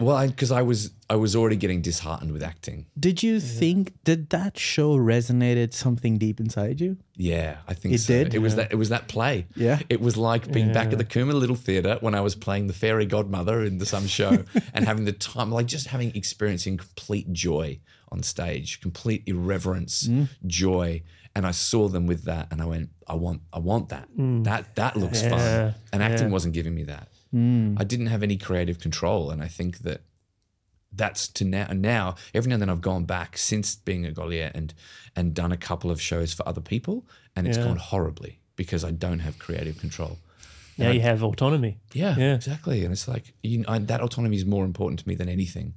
[0.00, 2.86] Well, because I, was I was already getting disheartened with acting.
[2.98, 6.96] Did you think did that show resonated something deep inside you?
[7.16, 8.12] Yeah, I think It so.
[8.14, 8.34] did?
[8.34, 8.72] It was that.
[8.72, 9.46] It was that play.
[9.54, 9.78] Yeah.
[9.88, 12.72] it was like being back at the Cooma Little Theatre when I was playing the
[12.72, 17.32] fairy godmother in the some show and having the time, like just having experiencing complete
[17.32, 17.78] joy
[18.12, 20.28] on stage, complete irreverence, Mm.
[20.46, 21.02] joy.
[21.36, 24.08] And I saw them with that, and I went, I want, I want that.
[24.16, 25.74] That that looks Yeah, fun.
[25.92, 26.32] And acting yeah.
[26.32, 27.06] wasn't giving me that.
[27.34, 27.76] Mm.
[27.80, 30.02] I didn't have any creative control, and I think that
[30.92, 31.66] that's to now.
[31.70, 34.74] And now, every now and then, I've gone back since being at Gaulier and
[35.14, 37.64] and done a couple of shows for other people, and it's Yeah.
[37.64, 40.18] gone horribly because I don't have creative control.
[40.78, 41.78] Now you have autonomy.
[41.92, 42.34] Yeah, Yeah.
[42.34, 42.84] exactly.
[42.84, 45.74] And it's like you, I, that autonomy is more important to me than anything.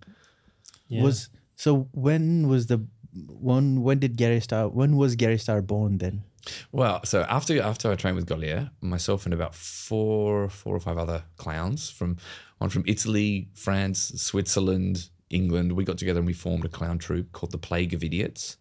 [0.87, 1.03] Yeah.
[1.03, 2.85] Was so when was the
[3.27, 6.23] one when did Garry Starr when was Garry Starr born then?
[6.71, 10.97] Well, so after after I trained with Gaulier, myself and about four four or five
[10.97, 12.17] other clowns from
[12.57, 17.31] one from Italy, France, Switzerland, England, we got together and we formed a clown troupe
[17.31, 18.57] called the Plague of Idiots,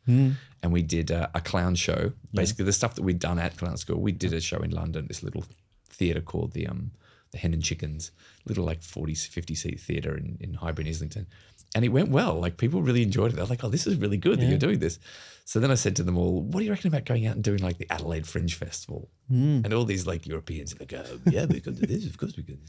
[0.62, 2.12] and we did uh, a clown show.
[2.32, 5.06] Basically, the stuff that we'd done at clown school, we did a show in London,
[5.08, 5.44] this little
[5.88, 6.92] theatre called the um
[7.32, 8.10] the Hen and Chickens,
[8.44, 11.26] little like 40, 50 seat theatre in, in Highbury, Islington.
[11.74, 12.38] And it went well.
[12.38, 13.36] Like people really enjoyed it.
[13.36, 14.98] They're like, oh, this is really good that you're doing this.
[15.44, 17.42] So then I said to them all, what do you reckon about going out and
[17.42, 19.08] doing like the Adelaide Fringe Festival?
[19.30, 22.06] And all these like Europeans are like, oh, yeah, we could do this.
[22.06, 22.60] Of course we could.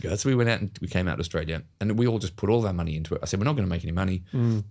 [0.00, 0.14] Go.
[0.14, 2.48] So we went out and we came out to Australia and we all just put
[2.48, 3.20] all of our money into it.
[3.22, 4.22] I said, we're not going to make any money.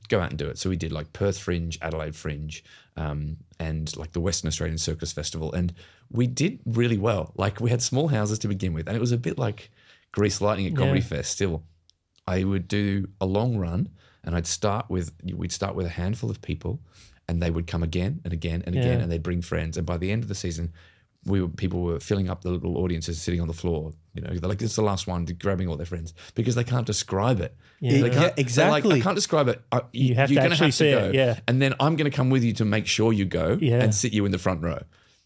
[0.08, 0.58] Go out and do it.
[0.58, 2.64] So we did like Perth Fringe, Adelaide Fringe,
[2.96, 5.52] um, and like the Western Australian Circus Festival.
[5.52, 5.74] And
[6.10, 7.34] we did really well.
[7.36, 8.88] Like we had small houses to begin with.
[8.88, 9.70] And it was a bit like
[10.14, 11.06] Greece Lightning at Comedy Yeah.
[11.06, 11.64] Fest still.
[12.28, 13.90] I would do a long run
[14.24, 16.80] and I'd start with we'd start with a handful of people
[17.28, 19.04] and they would come again and again and again Yeah.
[19.04, 20.72] and they'd bring friends and by the end of the season
[21.26, 24.30] we were people were filling up the little audiences sitting on the floor you know
[24.34, 27.56] they're like it's the last one grabbing all their friends because they can't describe it
[27.80, 27.92] Yeah.
[27.92, 29.00] They Yeah, can't- they're like, exactly.
[29.00, 31.12] I can't describe it I- You have you're to gonna actually have see to it,
[31.14, 31.40] go yeah.
[31.48, 33.84] and then I'm going to come with you to make sure you go Yeah.
[33.84, 34.82] and sit you in the front row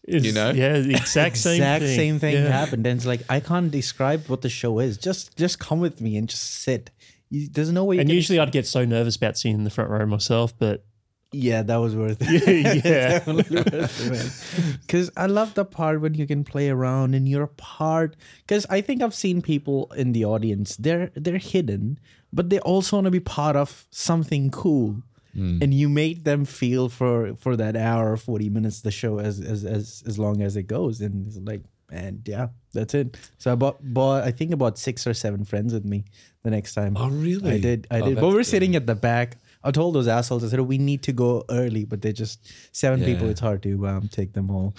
[0.06, 0.50] It's- you know?
[0.50, 1.96] Yeah, the exact same exact thing.
[1.96, 2.48] same thing Yeah.
[2.48, 2.86] happened.
[2.86, 4.96] And it's like I can't describe what the show is.
[4.98, 6.90] Just just come with me and just sit.
[7.28, 7.98] You, there's no way.
[7.98, 10.84] And can usually I'd get so nervous about seeing in the front row myself, but
[11.32, 12.84] yeah, that was worth it.
[12.84, 13.18] yeah.
[14.86, 18.14] Because I love the part when you can play around and you're a part.
[18.46, 20.76] Because I think I've seen people in the audience.
[20.76, 21.98] They're they're hidden,
[22.32, 25.02] but they also want to be part of something cool.
[25.36, 25.62] Mm.
[25.62, 29.40] And you make them feel for for that hour or forty minutes the show as
[29.40, 31.00] as as as long as it goes.
[31.00, 33.16] And it's like, and yeah, that's it.
[33.38, 36.04] So I bought bought I think about six or seven friends with me
[36.42, 36.96] the next time.
[36.96, 37.52] Oh, really?
[37.56, 37.86] I did.
[37.90, 38.14] I Oh, did.
[38.16, 38.46] But we're good.
[38.46, 39.36] sitting at the back.
[39.66, 42.38] I told those assholes, I said, we need to go early, but they're just
[42.72, 43.28] seven people.
[43.28, 44.74] It's hard to um, take them all.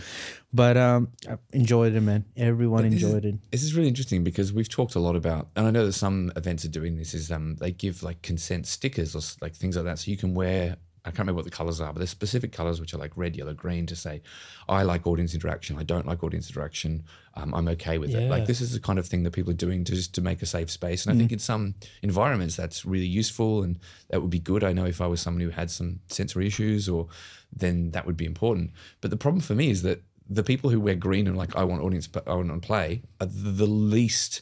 [0.54, 2.23] But um, I enjoyed it, man.
[2.38, 3.36] Everyone This is- enjoyed it.
[3.52, 6.32] This is really interesting because we've talked a lot about, and I know that some
[6.36, 7.13] events are doing this.
[7.13, 10.34] Is um they give like consent stickers or like things like that, so you can
[10.34, 10.78] wear.
[11.08, 13.38] I can't remember what the colors are, but there's specific colors which are like red,
[13.38, 14.22] yellow, green to say,
[14.67, 15.78] I like audience interaction.
[15.78, 17.06] I don't like audience interaction.
[17.36, 18.30] Um, I'm okay with it.
[18.30, 20.41] Like this is the kind of thing that people are doing to just to make
[20.41, 21.06] a safe space.
[21.06, 24.63] And I think in some environments that's really useful and that would be good.
[24.63, 27.08] I know if I was someone who had some sensory issues or
[27.56, 28.72] then that would be important.
[29.00, 31.63] But the problem for me is that the people who wear green and like I
[31.63, 34.41] want audience, I want to play are the least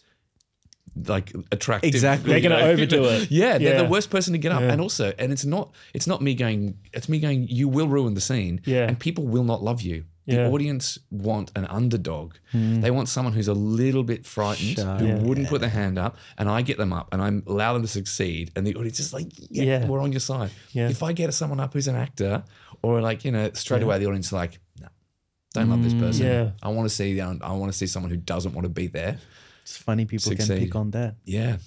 [0.96, 1.88] like attractive.
[1.88, 2.32] Exactly.
[2.32, 3.32] They're going to overdo it.
[3.32, 3.84] Yeah, they're Yeah.
[3.84, 4.62] the worst person to get up.
[4.62, 4.72] Yeah.
[4.72, 8.14] And also, and it's not it's not me going, it's me going, you will ruin
[8.14, 8.62] the scene.
[8.66, 8.88] Yeah.
[8.88, 10.06] And people will not love you.
[10.28, 10.48] The Yeah.
[10.50, 12.34] audience want an underdog.
[12.52, 12.82] Hmm.
[12.82, 14.98] They want someone who's a little bit frightened, Shy.
[14.98, 15.18] who Yeah.
[15.20, 17.88] wouldn't put their hand up, and I get them up and I allow them to
[17.88, 18.52] succeed.
[18.56, 19.86] And the audience is like, yeah, Yeah.
[19.86, 20.50] we're on your side.
[20.72, 20.90] Yeah.
[20.90, 22.44] If I get someone up who's an actor,
[22.82, 24.88] or like, you know, straight away the audience is like, no,
[25.54, 26.00] don't love this hmm.
[26.00, 26.26] person.
[26.26, 26.52] Yeah.
[26.64, 27.22] I want to see the.
[27.22, 29.20] I want to see someone who doesn't want to be there.
[29.66, 30.60] It's funny people can Succeed.
[30.66, 31.16] pick on that.
[31.26, 31.58] Yeah.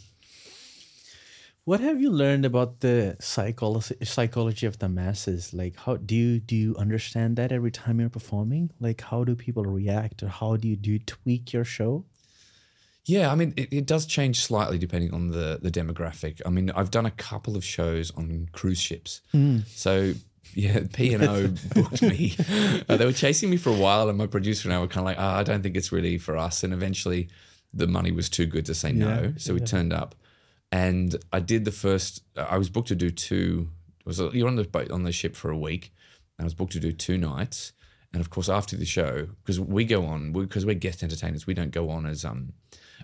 [1.64, 5.52] What have you learned about the psychology psychology of the masses?
[5.52, 8.70] Like, how do you do you understand that every time you're performing?
[8.80, 12.04] Like, how do people react, or how do you do you tweak your show?
[13.04, 16.40] Yeah, I mean, it, it does change slightly depending on the the demographic.
[16.46, 19.20] I mean, I've done a couple of shows on cruise ships,
[19.66, 20.14] so
[20.54, 22.34] yeah, P and O booked me.
[22.88, 25.00] Uh, they were chasing me for a while, and my producer and I were kind
[25.00, 26.64] of like, oh, I don't think it's really for us.
[26.64, 27.28] And eventually,
[27.72, 30.14] the money was too good to say no, so we turned up,
[30.72, 32.22] and I did the first.
[32.36, 33.68] I was booked to do two.
[34.04, 35.92] Was you're on the boat on the ship for a week,
[36.38, 37.72] and I was booked to do two nights.
[38.12, 41.46] And of course, after the show, because we go on, because we, are guest entertainers,
[41.46, 42.52] we don't go on as um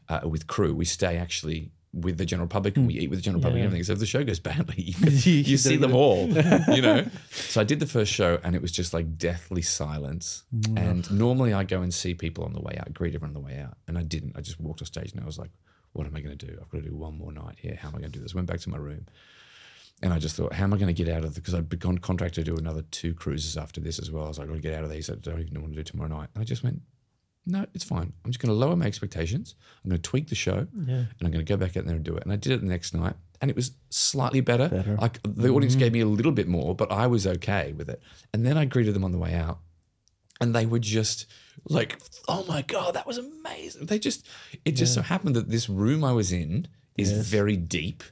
[0.09, 0.75] uh, with crew.
[0.75, 3.03] We stay actually with the general public and we mm.
[3.03, 3.85] eat with the general public and everything.
[3.85, 7.07] So if the show goes badly, you, you see them all, you know.
[7.31, 10.43] So I did the first show and it was just like deathly silence.
[10.55, 10.79] Mm.
[10.79, 13.47] And normally I go and see people on the way out, greet everyone on the
[13.47, 14.37] way out, and I didn't.
[14.37, 15.51] I just walked off stage and I was like,
[15.93, 16.59] what am I going to do?
[16.61, 17.79] I've got to do one more night here.
[17.81, 18.35] How am I going to do this?
[18.35, 19.07] Went back to my room.
[20.03, 21.69] And I just thought, how am I going to get out of the, because I'd
[21.69, 24.25] been contracted to do another two cruises after this as well.
[24.25, 25.09] I was like, I've got to get out of these.
[25.09, 26.31] I don't even want to do tomorrow night.
[26.35, 26.83] And I just went,
[27.47, 28.13] no, it's fine.
[28.25, 29.55] I'm just going to lower my expectations.
[29.85, 30.95] I'm going to tweak the show Yeah.
[30.95, 32.23] and I'm going to go back out there and do it.
[32.23, 34.69] And I did it the next night and it was slightly better.
[34.69, 34.97] Better.
[34.97, 35.81] Like the audience mm-hmm.
[35.81, 38.01] gave me a little bit more, but I was okay with it.
[38.33, 39.59] And then I greeted them on the way out
[40.41, 41.27] and they were just
[41.69, 43.87] like, oh my God, that was amazing.
[43.87, 44.27] They just,
[44.65, 48.03] it just so happened that this room I was in is very deep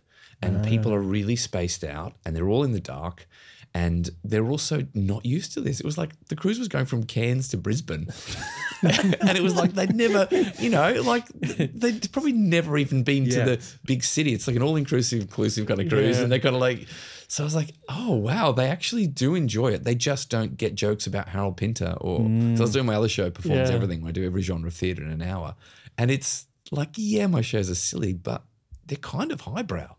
[0.42, 0.68] and ah.
[0.68, 3.27] people are really spaced out and they're all in the dark.
[3.74, 5.80] And they're also not used to this.
[5.80, 8.08] It was like the cruise was going from Cairns to Brisbane.
[8.82, 13.44] and it was like they'd never, you know, like they'd probably never even been Yeah.
[13.44, 14.35] to the big city.
[14.35, 16.18] It's like an all inclusive, kind of cruise.
[16.18, 16.22] Yeah.
[16.22, 16.87] And they're kind of like,
[17.28, 19.85] so I was like, oh, wow, they actually do enjoy it.
[19.85, 22.58] They just don't get jokes about Harold Pinter or, mm.
[22.58, 23.74] so I was doing my other show, Performs Yeah.
[23.74, 25.54] Everything, I do every genre of theatre in an hour.
[25.96, 28.42] And it's like, yeah, my shows are silly, but
[28.87, 29.96] they're kind of highbrow.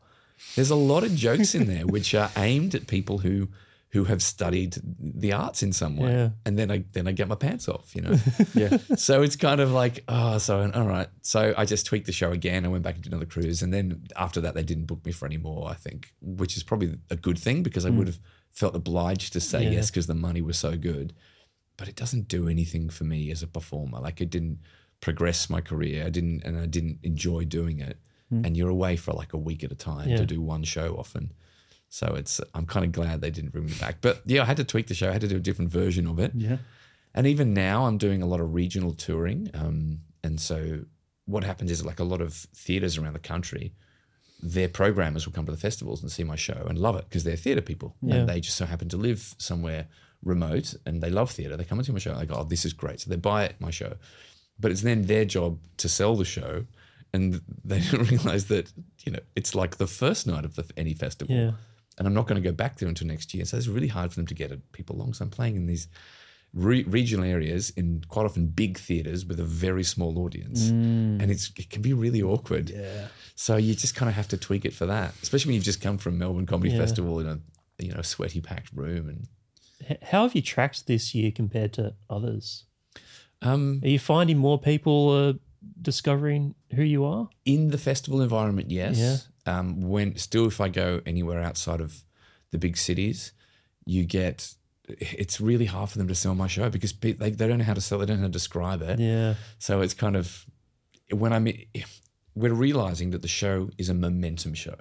[0.56, 3.50] There's a lot of jokes in there which are aimed at people who
[3.94, 6.12] who have studied the arts in some way.
[6.12, 6.30] Yeah.
[6.48, 8.18] And then I then I get my pants off, you know.
[8.56, 8.78] Yeah.
[8.96, 11.08] so it's kind of like, oh, so all right.
[11.22, 12.66] So I just tweaked the show again.
[12.66, 13.62] I went back and did another cruise.
[13.62, 16.64] And then after that, they didn't book me for any more, I think, which is
[16.64, 17.98] probably a good thing because I mm.
[17.98, 18.20] would have
[18.52, 19.72] felt obliged to say Yeah.
[19.72, 21.14] yes because the money was so good.
[21.78, 24.00] But it doesn't do anything for me as a performer.
[24.00, 24.58] Like it didn't
[25.02, 26.04] progress my career.
[26.08, 28.00] I didn't, and I didn't enjoy doing it.
[28.46, 30.18] And you're away for like a week at a time Yeah.
[30.18, 31.32] to do one show often.
[31.90, 33.98] So it's, I'm kind of glad they didn't bring me back.
[34.02, 35.10] But yeah, I had to tweak the show.
[35.10, 36.32] I had to do a different version of it.
[36.36, 36.58] Yeah.
[37.14, 39.52] And even now, I'm doing a lot of regional touring.
[39.54, 40.86] Um, and so,
[41.26, 43.74] what happens is like a lot of theaters around the country,
[44.42, 47.24] their programmers will come to the festivals and see my show and love it because
[47.24, 47.96] they're theater people.
[48.02, 48.16] Yeah.
[48.16, 49.86] And they just so happen to live somewhere
[50.24, 51.56] remote and they love theater.
[51.56, 52.16] They come and see my show.
[52.16, 53.00] They go, oh, this is great.
[53.02, 53.96] So they buy it, my show.
[54.60, 56.66] But it's then their job to sell the show.
[57.14, 58.72] And they didn't realize that,
[59.06, 61.52] you know, it's like the first night of the, any festival Yeah.
[61.98, 63.46] and I'm not going to go back there until next year.
[63.46, 65.14] So it's really hard for them to get people along.
[65.14, 65.88] So I'm playing in these
[66.54, 71.52] re- regional areas in quite often big theaters with a very small audience, and it's
[71.58, 72.70] it can be really awkward.
[72.70, 73.08] Yeah.
[73.36, 75.82] So you just kind of have to tweak it for that, especially when you've just
[75.82, 76.80] come from Melbourne Comedy Yeah.
[76.80, 77.40] Festival in a
[77.80, 79.28] you know sweaty packed room and.
[80.02, 82.64] How have you tracked this year compared to others?
[83.42, 85.36] Um, Are you finding more people
[85.82, 87.30] discovering who you are?
[87.46, 89.28] in the festival environment, yes.
[89.46, 92.04] Um, when still, if I go anywhere outside of
[92.52, 93.34] the big cities,
[93.86, 94.56] you get
[94.88, 97.74] it's really hard for them to sell my show because they, they don't know how
[97.74, 99.00] to sell it, they don't know how to describe it.
[99.00, 99.36] Yeah.
[99.58, 100.46] So it's kind of
[101.10, 101.48] when I'm
[102.36, 104.76] we're realizing that the show is a momentum show.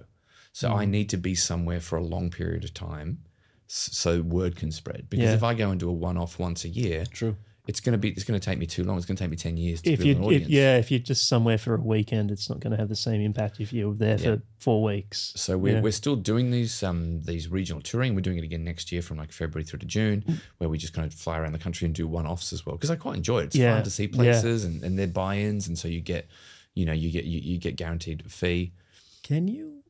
[0.53, 0.77] So Mm.
[0.77, 3.25] I need to be somewhere for a long period of time
[3.67, 5.09] so word can spread.
[5.09, 5.35] Because Yeah.
[5.35, 7.37] if I go and do a one off once a year, True.
[7.69, 8.97] It's gonna be it's gonna take me too long.
[8.97, 10.49] It's gonna take me ten years to If build an if, audience.
[10.49, 13.21] yeah, if you're just somewhere for a weekend, it's not going to have the same
[13.21, 14.25] impact if you're there Yeah.
[14.37, 15.33] for four weeks.
[15.37, 15.81] So we're, Yeah.
[15.81, 18.15] we're still doing these um, these regional touring.
[18.17, 20.41] We're doing it again next year from like February through to June, Mm.
[20.59, 22.75] where we just kind of fly around the country and do one offs as well.
[22.77, 23.45] Because I quite enjoy it.
[23.47, 23.75] It's Yeah.
[23.77, 26.27] fun to see places and, and their buy-ins, and so you get,
[26.75, 28.73] you know, you get you, you get guaranteed fee.
[29.23, 29.82] Can you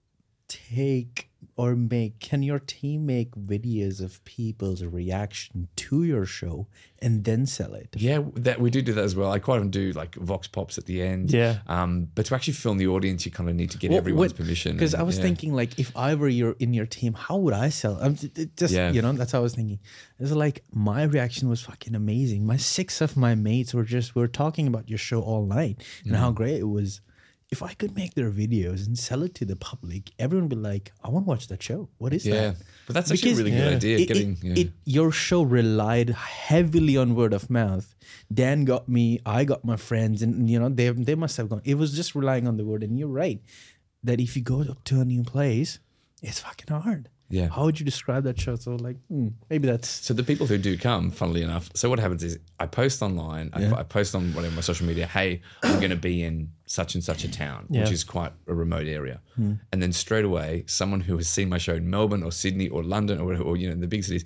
[0.52, 6.66] take or make can your team make videos of people's reaction to your show
[7.00, 7.88] and then sell it?
[7.96, 9.30] Yeah, that we do do that as well.
[9.30, 11.30] I quite often do like vox pops at the end.
[11.30, 11.58] Yeah.
[11.66, 14.32] Um, but to actually film the audience, you kind of need to get What- everyone's
[14.32, 14.72] what- permission.
[14.76, 15.24] Because I was yeah.
[15.24, 17.98] thinking, like, if I were your in your team, how would I sell?
[18.00, 18.90] I'm just Yeah.
[18.90, 19.78] you know, that's how I was thinking.
[20.18, 22.46] It's like my reaction was fucking amazing.
[22.46, 25.76] My six of my mates were just we were talking about your show all night
[26.04, 26.18] and Mm.
[26.18, 27.00] how great it was.
[27.54, 30.62] If I could make their videos and sell it to the public, everyone would be
[30.70, 31.80] like, "I want to watch that show.
[31.98, 33.76] What is Yeah, that?" but that's actually a really good Yeah.
[33.76, 33.96] idea.
[33.98, 34.54] it, getting it- yeah.
[34.62, 36.10] it- your show relied
[36.48, 37.94] heavily on word of mouth.
[38.32, 41.60] Dan got me, I got my friends, and you know they they must have gone.
[41.72, 43.40] It was just relying on the word, and you're right
[44.02, 44.58] that if you go
[44.90, 45.78] to a new place,
[46.22, 47.02] it's fucking hard.
[47.32, 47.48] Yeah.
[47.48, 48.56] How would you describe that show?
[48.56, 51.98] So like, hmm, maybe that's So the people who do come, funnily enough, so what
[51.98, 53.74] happens is I post online, I, Yeah.
[53.74, 57.02] I post on whatever my social media, hey, I'm going to be in such and
[57.02, 61.16] such a town, which is quite a remote area, and then straight away, someone who
[61.16, 63.72] has seen my show in Melbourne or Sydney or London or, whatever, or you know,
[63.72, 64.24] in the big cities,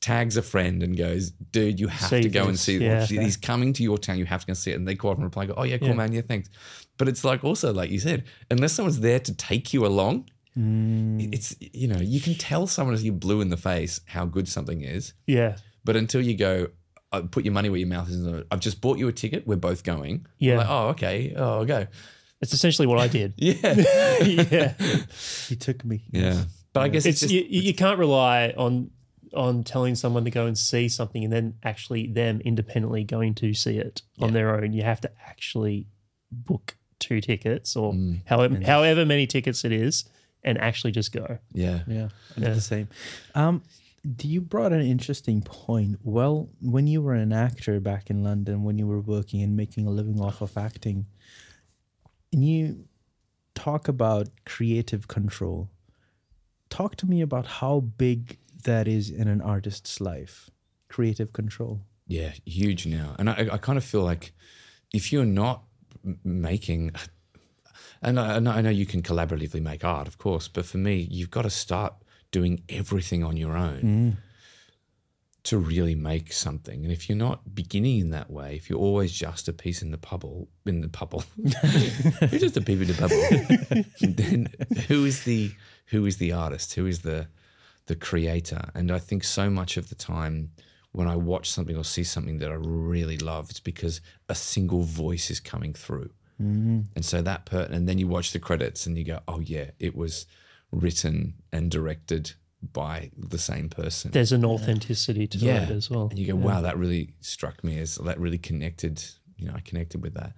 [0.00, 3.06] tags a friend and goes, dude, you have See to go and see yeah.
[3.26, 5.16] He's coming to your town, you have to go see it, and they call up
[5.16, 5.94] and reply, go, oh yeah, cool Yeah.
[5.94, 6.50] man, yeah, thanks.
[6.98, 10.28] But it's like also like you said, unless someone's there to take you along.
[10.56, 14.48] It's you know you can tell someone as you're blue in the face how good
[14.48, 15.56] something is, Yeah.
[15.84, 16.68] but until you go,
[17.12, 18.24] uh, put your money where your mouth is.
[18.50, 19.46] I've just bought you a ticket.
[19.46, 20.26] We're both going.
[20.38, 20.58] Yeah.
[20.58, 21.34] Like, oh, okay.
[21.36, 21.86] Oh, I'll go.
[22.40, 23.34] It's essentially what I did.
[23.38, 23.54] Yeah.
[24.22, 24.74] yeah.
[25.48, 26.04] he took me.
[26.10, 26.44] yeah.
[26.72, 28.90] But I guess it's, It's, just you, you can't rely on
[29.32, 33.52] on telling someone to go and see something and then actually them independently going to
[33.54, 34.72] see it on their own.
[34.72, 35.88] You have to actually
[36.30, 37.92] book two tickets or
[38.26, 40.04] however however many tickets it is,
[40.44, 41.38] and actually just go.
[41.52, 41.80] Yeah.
[41.86, 42.54] Yeah, I did Yeah.
[42.54, 42.88] the same.
[43.34, 43.62] Um,
[44.22, 45.98] you brought an interesting point.
[46.02, 49.86] Well, when you were an actor back in London, when you were working and making
[49.86, 51.06] a living off of acting,
[52.32, 52.86] and you
[53.54, 55.70] talk about creative control.
[56.68, 60.50] Talk to me about how big that is in an artist's life.
[60.88, 61.80] Creative control.
[62.08, 63.14] Yeah, huge now.
[63.18, 64.32] And I, I kind of feel like
[64.92, 65.62] if you're not
[66.04, 66.90] m- making,
[68.04, 71.08] and I, know- I know you can collaboratively make art, of course, but for me,
[71.10, 71.94] you've got to start
[72.30, 74.16] doing everything on your own mm.
[75.44, 76.84] to really make something.
[76.84, 79.90] And if you're not beginning in that way, if you're always just a piece in
[79.90, 84.48] the puzzle, in the puzzle, you're just a piece in the puzzle, then
[84.88, 85.52] who is the
[85.86, 86.74] who is the artist?
[86.74, 87.28] Who is the
[87.86, 88.70] the creator?
[88.74, 90.50] And I think so much of the time
[90.94, 94.82] when I watch something or see something that I really love, it's because a single
[94.82, 96.10] voice is coming through.
[96.94, 99.70] And so that per and then you watch the credits and you go, oh yeah,
[99.78, 100.26] it was
[100.72, 102.32] written and directed
[102.72, 104.10] by the same person.
[104.10, 106.08] There's an authenticity to it as well.
[106.08, 109.04] And you go, wow, that really struck me as that really connected,
[109.36, 110.32] you know, I connected with that.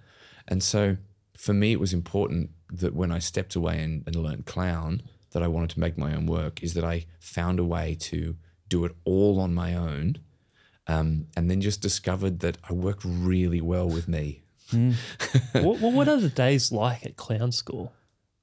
[0.47, 0.97] And so
[1.37, 5.43] for me, it was important that when I stepped away and, and learned clown, that
[5.43, 8.35] I wanted to make my own work, is that I found a way to
[8.69, 10.17] do it all on my own.
[10.87, 14.43] Um, and then just discovered that I work really well with me.
[14.71, 17.93] What, what what are the days like at clown school?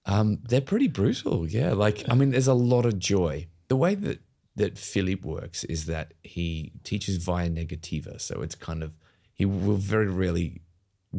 [0.06, 1.72] Um, they're pretty brutal, yeah.
[1.72, 3.46] Like, I mean, there's a lot of joy.
[3.68, 4.20] The way that
[4.56, 8.94] that Philippe works is that he teaches via negativa, so it's kind of
[9.32, 10.60] he will very rarely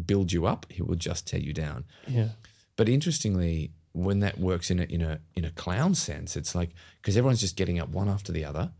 [0.06, 0.66] build you up.
[0.70, 1.86] He will just tear you down.
[2.08, 2.30] Yeah.
[2.76, 6.72] But interestingly, when that works in a in a in a clown sense, it's like
[7.02, 8.72] because everyone's just getting up one after the other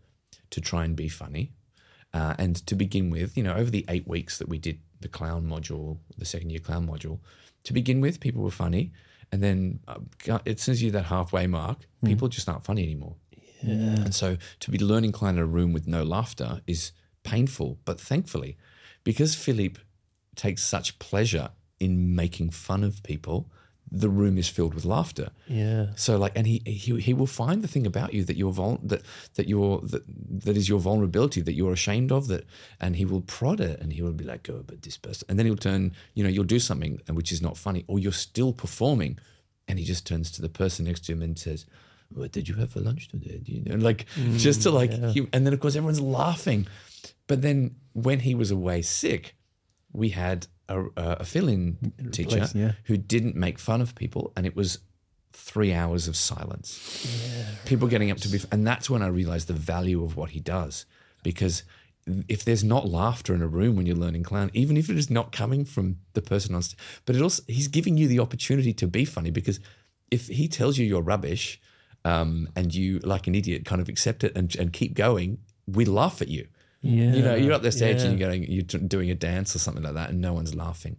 [0.52, 1.52] to try and be funny.
[2.14, 5.12] Uh, and to begin with, you know, over the eight weeks that we did the
[5.18, 5.88] clown module,
[6.18, 7.18] the second year clown module,
[7.68, 8.84] to begin with, people were funny,
[9.32, 10.00] and then uh,
[10.52, 11.78] as soon as you that halfway mark,
[12.10, 13.16] people just aren't funny anymore.
[14.06, 16.92] And so to be learning clown in a room with no laughter is
[17.24, 18.52] painful, but thankfully,
[19.04, 19.80] because Philippe
[20.36, 23.50] takes such pleasure in making fun of people,
[23.92, 25.30] the room is filled with laughter.
[25.48, 25.88] Yeah.
[25.96, 28.80] So like, and he he he will find the thing about you that you're vul-
[28.84, 29.04] that
[29.36, 30.04] that you're that
[30.46, 32.46] that is your vulnerability that you're ashamed of that,
[32.80, 35.26] and he will prod it and he will be like, go, oh, but this person,
[35.30, 38.00] and then he'll turn, you know, you'll do something uh, which is not funny, or
[38.00, 39.20] you're still performing,
[39.68, 41.66] and he just turns to the person next to him and says.
[42.14, 43.40] What did you have for lunch today?
[43.44, 46.68] Do you know, like mm, just to like, he, and then of course everyone's laughing,
[47.26, 49.36] but then when he was away sick,
[49.92, 52.74] we had a, a fill-in teacher yeah.
[52.86, 54.80] who didn't make fun of people, and it was
[55.34, 57.06] three hours of silence.
[57.66, 60.40] People getting up to be, and that's when I realized the value of what he
[60.40, 60.86] does,
[61.24, 61.64] because
[62.28, 65.10] if there's not laughter in a room when you're learning clown, even if it is
[65.10, 68.74] not coming from the person on stage, but it also he's giving you the opportunity
[68.74, 69.60] to be funny because
[70.12, 71.60] if he tells you you're rubbish
[72.04, 75.84] um, and you like an idiot kind of accept it and, and keep going, we
[75.84, 76.48] laugh at you.
[76.86, 77.14] Yeah.
[77.16, 78.08] You know, you're up there stage Yeah.
[78.08, 80.98] and you're going, you're doing a dance or something like that, and no one's laughing.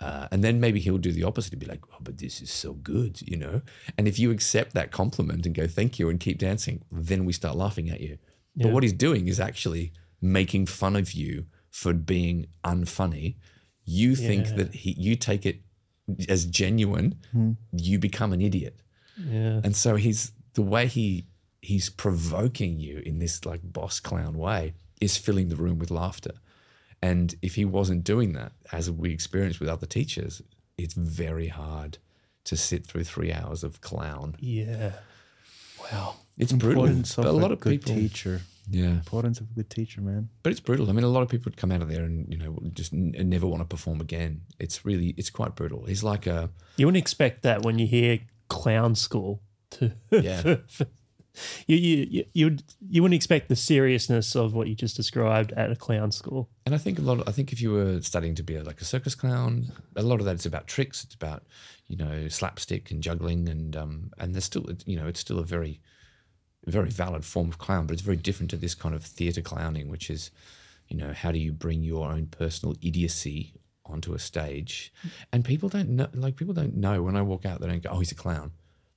[0.00, 2.50] Uh, and then maybe he'll do the opposite and be like, oh, but this is
[2.50, 3.60] so good, you know?
[3.98, 7.32] And if you accept that compliment and go, thank you, and keep dancing, then we
[7.34, 8.16] start laughing at you.
[8.56, 13.36] But what he's doing is actually making fun of you for being unfunny.
[13.84, 14.54] You think Yeah.
[14.56, 15.60] that he, you take it
[16.28, 17.16] as genuine,
[17.72, 18.80] you become an idiot.
[19.18, 19.60] Yeah.
[19.62, 21.26] And so he's the way he
[21.62, 26.32] he's provoking you in this like boss clown way is filling the room with laughter.
[27.02, 30.42] And if he wasn't doing that, as we experienced with other teachers,
[30.76, 31.98] it's very hard
[32.44, 34.36] to sit through three hours of clown.
[34.38, 34.92] Yeah.
[35.92, 36.16] Wow.
[36.36, 36.84] It's brutal.
[36.84, 38.42] Importance But of a lot of good people, teacher.
[38.70, 38.84] yeah.
[38.88, 40.28] Importance of a good teacher, man.
[40.42, 40.88] But it's brutal.
[40.88, 42.92] I mean, a lot of people would come out of there and you know just
[42.92, 44.42] n- never want to perform again.
[44.58, 45.84] It's really, it's quite brutal.
[45.84, 49.42] He's like a You wouldn't expect that when you hear clown school.
[49.72, 50.56] To Yeah.
[51.66, 52.56] you you you
[52.88, 56.48] you wouldn't expect the seriousness of what you just described at a clown school.
[56.66, 57.20] And I think a lot.
[57.20, 60.02] Of, I think if you were studying to be a, like a circus clown, a
[60.02, 61.04] lot of that is about tricks.
[61.04, 61.44] It's about
[61.86, 65.44] you know slapstick and juggling, and um, and there's still you know it's still a
[65.44, 65.80] very
[66.66, 69.88] very valid form of clown, but it's very different to this kind of theatre clowning,
[69.88, 70.30] which is
[70.88, 73.54] you know how do you bring your own personal idiocy
[73.86, 74.92] onto a stage,
[75.32, 76.08] and people don't know.
[76.12, 78.52] Like people don't know when I walk out, they don't go, "Oh, he's a clown."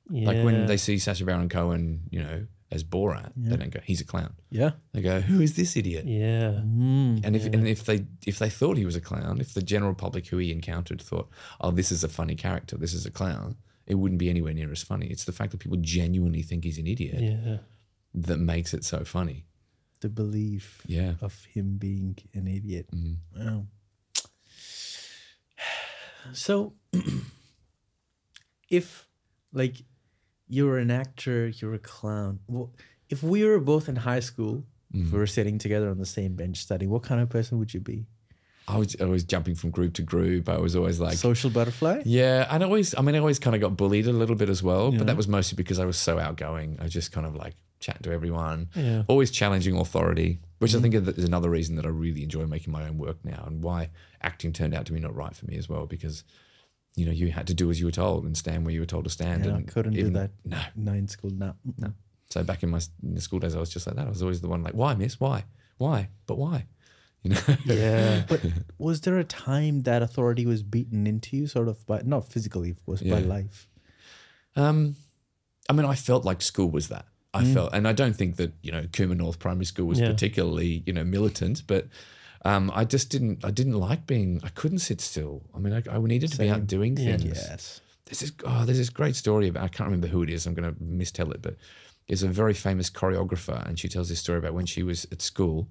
[0.09, 0.27] Yeah.
[0.27, 4.01] Like when they see Sacha Baron Cohen, you know, as Borat, they don't go, "He's
[4.01, 4.71] a clown." Yeah.
[4.93, 6.61] They go, "Who is this idiot?" yeah.
[6.65, 7.21] Mm.
[7.23, 9.93] And if and if they if they thought he was a clown, if the general
[9.93, 11.29] public who he encountered thought,
[11.61, 14.71] "Oh, this is a funny character, this is a clown," it wouldn't be anywhere near
[14.71, 15.07] as funny.
[15.07, 17.57] It's the fact that people genuinely think he's an idiot Yeah.
[18.15, 19.45] that makes it so funny.
[20.01, 21.13] The belief Yeah.
[21.21, 22.87] of him being an idiot.
[22.93, 23.17] Mm.
[23.37, 23.67] Wow.
[26.33, 26.73] So
[28.69, 29.07] if
[29.51, 29.83] like
[30.47, 32.39] you're an actor, you're a clown.
[32.47, 32.71] Well,
[33.09, 35.17] if we were both in high school, if we mm-hmm.
[35.17, 38.05] were sitting together on the same bench studying, what kind of person would you be?
[38.67, 40.47] I was always jumping from group to group.
[40.47, 42.03] I was always like, Social butterfly?
[42.05, 44.49] yeah, and I always, I mean, I always kind of got bullied a little bit
[44.49, 44.99] as well, Yeah.
[44.99, 46.77] but that was mostly because I was so outgoing.
[46.79, 49.03] I just kind of like chatting to everyone, Yeah.
[49.07, 51.03] always challenging authority, which I mm-hmm.
[51.03, 53.89] think is another reason that I really enjoy making my own work now and why
[54.21, 56.23] acting turned out to be not right for me as well because,
[56.95, 58.85] you know, you had to do as you were told and stand where you were
[58.85, 59.45] told to stand.
[59.45, 60.31] Yeah, I couldn't even- do that.
[60.45, 61.55] No, No, in school, no.
[61.77, 61.93] no.
[62.29, 64.05] So back in my in the school days, I was just like that.
[64.07, 65.19] I was always the one like, why, miss?
[65.19, 65.45] Why?
[65.77, 66.09] Why?
[66.25, 66.65] But why?
[67.23, 67.41] You know?
[67.65, 68.23] Yeah.
[68.27, 68.41] But
[68.77, 72.69] was there a time that authority was beaten into you, sort of, by not physically,
[72.71, 73.67] of course, by life?
[74.55, 74.95] Um,
[75.69, 77.05] I mean, I felt like school was that.
[77.35, 80.09] I felt, and I don't think that you know Cooma North Primary School was Yeah.
[80.11, 81.87] particularly you know militant, but
[82.45, 83.43] um, I just didn't.
[83.45, 84.41] I didn't like being.
[84.43, 85.43] I couldn't sit still.
[85.55, 86.65] I mean, I, I needed to be out Same.
[86.65, 87.17] doing Yeah.
[87.17, 87.25] things.
[87.25, 87.81] Yes.
[88.05, 88.31] There's this.
[88.45, 89.63] Oh, there's this great story about.
[89.63, 90.45] I can't remember who it is.
[90.45, 91.55] I'm going to mistell it, but
[92.07, 95.21] there's a very famous choreographer, and she tells this story about when she was at
[95.21, 95.69] school.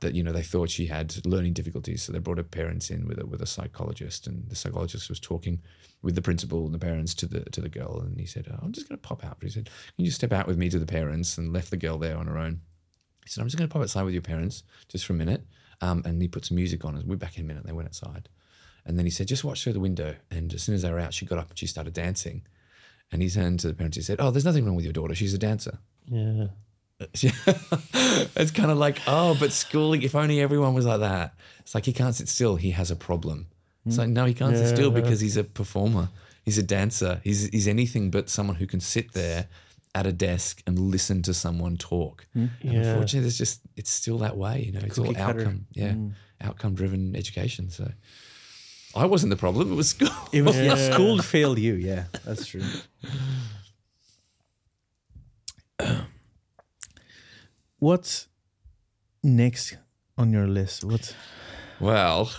[0.00, 3.06] That you know they thought she had learning difficulties, so they brought her parents in
[3.06, 5.60] with a with a psychologist, and the psychologist was talking
[6.02, 8.58] with the principal and the parents to the to the girl, and he said, oh,
[8.62, 10.70] "I'm just going to pop out." But he said, "Can you step out with me
[10.70, 12.62] to the parents?" And left the girl there on her own.
[13.24, 15.44] He said, "I'm just going to pop outside with your parents just for a minute,"
[15.80, 16.96] um, and he put some music on.
[16.96, 17.64] And we're back in a minute.
[17.66, 18.28] They went outside,
[18.84, 21.00] and then he said, "Just watch through the window." And as soon as they were
[21.00, 22.42] out, she got up and she started dancing.
[23.12, 23.96] And he turned to the parents.
[23.96, 25.14] He said, "Oh, there's nothing wrong with your daughter.
[25.14, 26.46] She's a dancer." Yeah.
[27.14, 31.34] it's kind of like, oh, but schooling, if only everyone was like that.
[31.60, 33.46] It's like he can't sit still, he has a problem.
[33.86, 35.00] It's like, no, he can't sit still Yeah.
[35.00, 36.10] because he's a performer.
[36.44, 37.20] He's a dancer.
[37.24, 39.48] He's, he's anything but someone who can sit there
[39.94, 42.26] at a desk and listen to someone talk.
[42.32, 42.46] Hmm?
[42.62, 42.78] And Yeah.
[42.80, 45.40] unfortunately, there's just, it's still that way, you know, it's all Cookie cutter.
[45.40, 45.66] outcome.
[45.72, 45.92] Yeah.
[45.94, 46.08] Hmm.
[46.40, 47.70] Outcome driven education.
[47.70, 47.90] So
[48.94, 49.70] I wasn't the problem.
[49.72, 50.08] It was school.
[50.32, 50.56] It was.
[50.60, 50.76] Yeah.
[50.92, 51.74] school failed you.
[51.74, 52.62] Yeah, that's true.
[57.78, 58.28] What's
[59.22, 59.76] next
[60.18, 60.84] on your list?
[60.84, 61.14] What?
[61.80, 62.30] Well,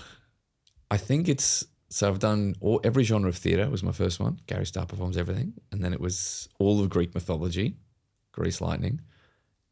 [0.89, 4.39] I think it's so I've done all, every genre of theatre was my first one.
[4.47, 7.75] Garry Starr performs everything, and then it was all of Greek mythology,
[8.31, 9.01] Greece lightning,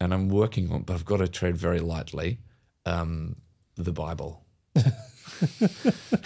[0.01, 2.39] and I'm working on, but I've got to tread very lightly,
[2.86, 3.38] um,
[3.76, 4.43] the Bible.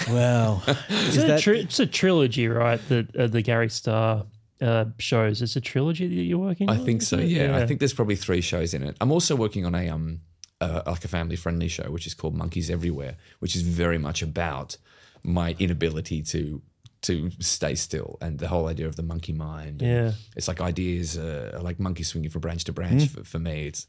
[0.10, 2.82] well, It's, is a, that tri- it's a trilogy, right?
[2.90, 4.26] That uh, the Garry Starr
[4.62, 5.44] uh, shows.
[5.44, 6.76] It's a trilogy that you're working on.
[6.76, 6.86] I on.
[6.86, 7.18] think so.
[7.20, 7.28] it?
[7.28, 8.98] Yeah, I think there's probably three shows in it.
[9.00, 10.22] I'm also working on a um
[10.60, 14.22] uh, like a family friendly show, which is called Monkeys Everywhere, which is very much
[14.22, 14.78] about
[15.24, 16.62] my inability to
[17.02, 19.82] to stay still and the whole idea of the monkey mind.
[19.82, 20.14] Yeah.
[20.38, 23.68] it's like ideas uh, are like monkeys swinging from branch to branch for, for me.
[23.68, 23.88] It's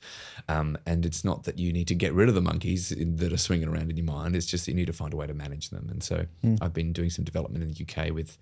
[0.49, 3.33] um and it's not that you need to get rid of the monkeys in, that
[3.33, 4.35] are swinging around in your mind.
[4.35, 5.89] It's just that you need to find a way to manage them.
[5.91, 6.27] And so
[6.61, 8.37] I've been doing some development in the UK with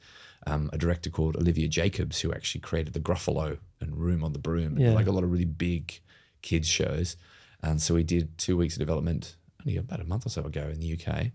[0.46, 4.38] um, a director called Olivia Jacobs, who actually created the Gruffalo and Room on the
[4.38, 4.92] Broom, and Yeah.
[4.94, 6.00] like a lot of really big
[6.40, 7.16] kids shows.
[7.62, 9.36] And so we did two weeks of development
[9.66, 11.30] only about a month or so ago in the UK.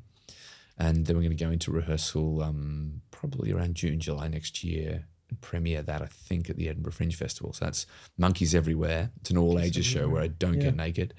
[0.80, 5.07] And then we're going to go into rehearsal um, probably around June, July next year
[5.30, 7.51] and premiere that, I think, at the Edinburgh Fringe Festival.
[7.53, 7.86] So that's
[8.17, 9.09] Monkeys Everywhere.
[9.19, 11.13] It's an all ages show where I don't get naked.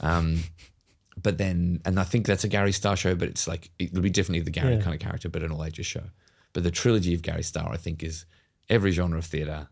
[0.00, 0.44] Um,
[1.22, 4.08] but then, and I think that's a Garry Starr show, but it's like, it'll be
[4.10, 4.80] definitely the Gary Yeah.
[4.80, 6.04] kind of character, but an all ages show.
[6.54, 8.24] But the trilogy of Garry Starr, I think, is
[8.70, 9.68] every genre of theatre,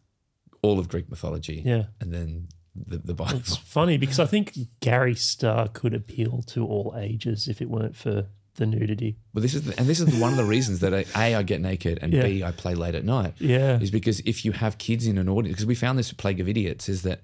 [0.62, 1.84] all of Greek mythology, Yeah.
[2.00, 3.38] and then the, the Bible.
[3.38, 7.96] It's funny because I think Garry Starr could appeal to all ages if it weren't
[7.96, 8.26] for
[8.56, 9.16] the nudity.
[9.32, 11.42] Well, this is the, and this is one of the reasons that I, a I
[11.42, 12.22] get naked and Yeah.
[12.22, 13.34] b I play late at night.
[13.38, 13.78] Yeah.
[13.80, 16.48] is because if you have kids in an audience, because we found this Plague of
[16.48, 17.20] Idiots, is that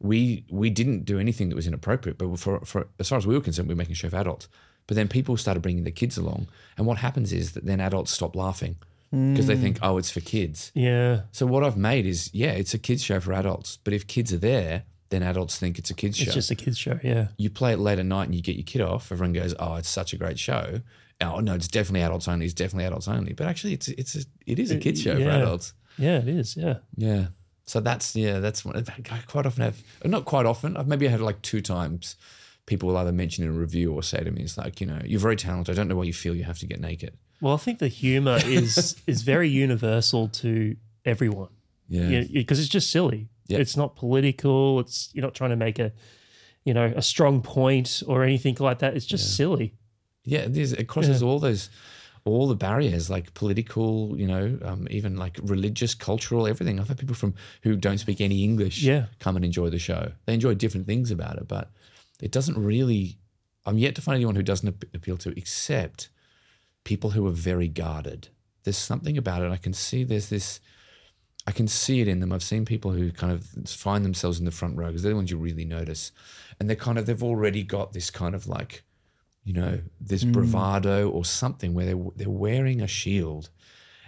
[0.00, 3.34] we we didn't do anything that was inappropriate, but for, for as far as we
[3.34, 4.48] were concerned, we were making a show for adults.
[4.86, 8.12] But then people started bringing the kids along, and what happens is that then adults
[8.12, 8.76] stop laughing
[9.10, 9.62] because they mm.
[9.62, 10.72] think, oh, it's for kids.
[10.74, 11.20] Yeah.
[11.30, 14.32] So what I've made is, yeah, it's a kids show for adults, but if kids
[14.32, 14.82] are there,
[15.14, 16.98] then adults think it's a kids show It's just a kids' show.
[17.02, 17.28] Yeah.
[17.38, 19.76] you play it late at night and you get your kid off, everyone goes, "Oh,
[19.76, 20.80] it's such a great show."
[21.20, 22.44] Uh, oh no, it's definitely adults only.
[22.44, 23.32] It's definitely adults only.
[23.32, 25.72] But actually, it's it's a, it is a uh, kids show for adults.
[25.96, 26.56] Yeah, it is.
[26.56, 26.78] Yeah.
[26.96, 27.26] Yeah.
[27.66, 29.82] So that's yeah, that's what I quite often have.
[30.04, 30.76] Not quite often.
[30.76, 32.16] I've maybe had like two times.
[32.66, 35.00] People will either mention in a review or say to me, "It's like you know,
[35.04, 35.74] you're very talented.
[35.74, 37.88] I don't know why you feel you have to get naked." Well, I think the
[37.88, 41.50] humor is is very universal to everyone.
[41.88, 42.24] Yeah.
[42.32, 43.28] because it's just silly.
[43.46, 43.58] Yeah.
[43.58, 44.80] It's not political.
[44.80, 45.92] It's you're not trying to make a,
[46.64, 48.96] you know, a strong point or anything like that.
[48.96, 49.74] It's just silly.
[50.24, 50.72] Yeah, it, is.
[50.72, 51.68] it crosses all those,
[52.24, 56.80] all the barriers, like political, you know, um, even like religious, cultural, everything.
[56.80, 59.06] I've had people from who don't speak any English Yeah.
[59.18, 60.12] come and enjoy the show.
[60.24, 61.70] They enjoy different things about it, but
[62.20, 63.18] it doesn't really.
[63.66, 66.08] I'm yet to find anyone who doesn't appeal to, except
[66.84, 68.28] people who are very guarded.
[68.62, 69.50] There's something about it.
[69.50, 70.60] I can see there's this
[71.46, 72.32] I can see it in them.
[72.32, 75.16] I've seen people who kind of find themselves in the front row because they're the
[75.16, 76.10] ones you really notice,
[76.58, 78.82] and they're kind of they've already got this kind of like,
[79.44, 80.32] you know, this hmm.
[80.32, 83.50] bravado or something where they they're wearing a shield,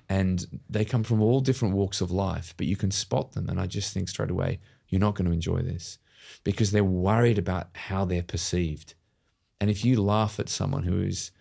[0.09, 3.61] and they come from all different walks of life, but you can spot them, and
[3.61, 5.99] I just think straight away you're not going to enjoy this.
[6.43, 8.95] Because they're worried about how they're perceived,
[9.61, 11.33] and if you laugh at someone who is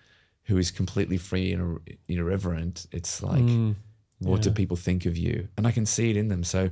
[0.43, 3.71] who is completely free and irreverent, it's like hmm.
[4.19, 5.47] What do people think of you?
[5.57, 6.43] And I can see it in them.
[6.43, 6.69] So,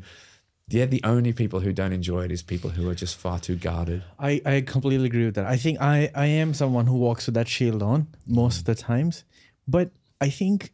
[0.69, 3.55] yeah, the only people who don't enjoy it is people who are just far too
[3.55, 4.03] guarded.
[4.17, 5.45] I, I completely agree with that.
[5.45, 8.75] I think I, I am someone who walks with that shield on most of the
[8.75, 9.23] times.
[9.67, 9.91] But
[10.21, 10.73] I think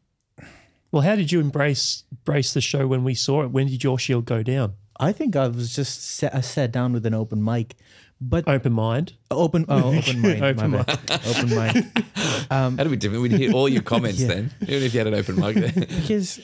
[0.91, 3.51] Well, how did you embrace embrace the show when we saw it?
[3.51, 4.74] When did your shield go down?
[4.99, 7.76] I think I was just sat, I sat down with an open mic.
[8.22, 9.13] But Open mind.
[9.32, 10.43] open oh, open mind.
[10.43, 11.22] Open my bad.
[11.26, 12.05] open mind.
[12.51, 13.22] Um, That'd be different.
[13.22, 14.28] We'd hear all your comments Yeah.
[14.28, 15.72] then, even if you had an open mic there.
[15.72, 16.39] Because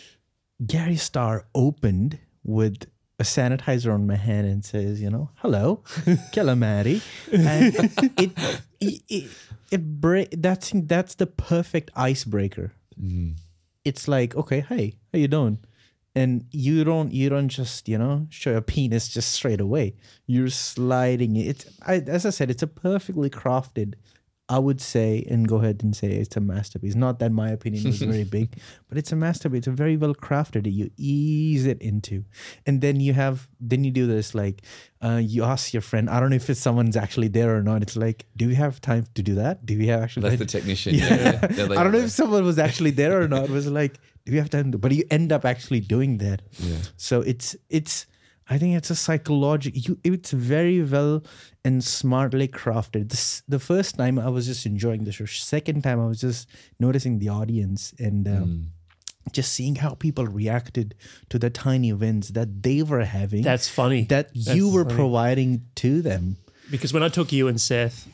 [0.66, 2.86] Garry Starr opened with
[3.20, 5.82] a sanitizer on my hand and says, you know, hello,
[6.34, 7.02] calamari.
[7.32, 8.32] And it
[8.80, 9.32] it it,
[9.72, 12.74] it break that's that's the perfect icebreaker.
[13.02, 13.38] Mm.
[13.84, 15.60] It's like, okay, hey, how you doing?
[16.18, 19.96] And you don't you don't just, you know, show your penis just straight away.
[20.26, 21.48] You're sliding it.
[21.48, 23.96] It's I, as I said, it's a perfectly crafted
[24.48, 26.94] I would say, and go ahead and say it's a masterpiece.
[26.94, 29.60] Not that my opinion is very big, but it's a masterpiece.
[29.60, 30.72] It's a very well crafted.
[30.72, 32.26] You ease it into,
[32.68, 34.62] and then you have, then you do this like,
[35.04, 36.10] uh, you ask your friend.
[36.12, 37.82] I don't know if it's someone's actually there or not.
[37.82, 39.66] It's like, do we have time to do that?
[39.66, 40.30] Do we have actually?
[40.30, 40.94] That's the technician.
[40.96, 41.48] Yeah.
[41.56, 41.66] yeah.
[41.66, 43.46] Like- I don't know if someone was actually there or not.
[43.50, 44.78] It was like, do we have time to?
[44.78, 46.44] But you end up actually doing that.
[46.60, 46.78] Yeah.
[46.98, 48.06] So it's it's.
[48.48, 49.80] I think it's a psychological.
[49.80, 51.24] You, it's very well
[51.64, 53.10] and smartly crafted.
[53.10, 55.26] This the first time I was just enjoying the show.
[55.26, 56.48] Second time I was just
[56.80, 58.68] noticing the audience and um,
[59.32, 60.94] just seeing how people reacted
[61.30, 63.42] to the tiny wins that they were having.
[63.42, 64.04] That's funny.
[64.06, 64.96] that you were funny.
[64.96, 66.38] providing to them.
[66.70, 68.08] because when I took you and Seth,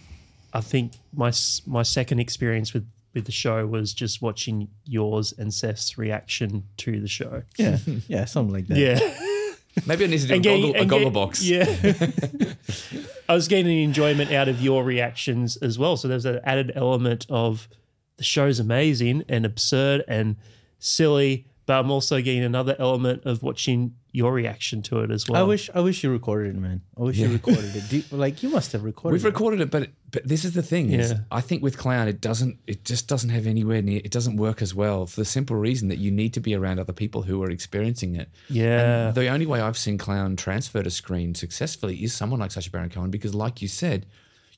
[0.54, 1.34] I think my
[1.66, 7.02] my second experience with with the show was just watching yours and Seth's reaction to
[7.02, 7.44] the show.
[7.58, 7.78] Yeah,
[8.08, 8.78] yeah, something like that.
[8.78, 9.28] Yeah.
[9.86, 11.44] Maybe I need to do a getting- goggle, a goggle get- box.
[11.44, 11.66] Yeah.
[13.30, 15.96] I was getting enjoyment out of your reactions as well.
[15.98, 17.68] So there's an added element of
[18.18, 20.36] the show's amazing and absurd and
[20.80, 25.42] silly, but I'm also getting another element of watching your reaction to it as well.
[25.42, 26.82] I wish I wish you recorded it, man.
[26.98, 27.90] I wish you recorded it.
[27.90, 29.16] Do, like you must have recorded.
[29.16, 29.20] It.
[29.20, 29.30] We've it.
[29.30, 30.92] recorded it, but but this is the thing.
[30.92, 31.20] Is Yeah.
[31.32, 32.58] I think with clown, it doesn't.
[32.68, 34.02] It just doesn't have anywhere near.
[34.04, 36.80] It doesn't work as well for the simple reason that you need to be around
[36.80, 38.30] other people who are experiencing it.
[38.50, 39.08] Yeah.
[39.08, 42.70] And the only way I've seen clown transfer to screen successfully is someone like Sacha
[42.70, 44.06] Baron Cohen because, like you said,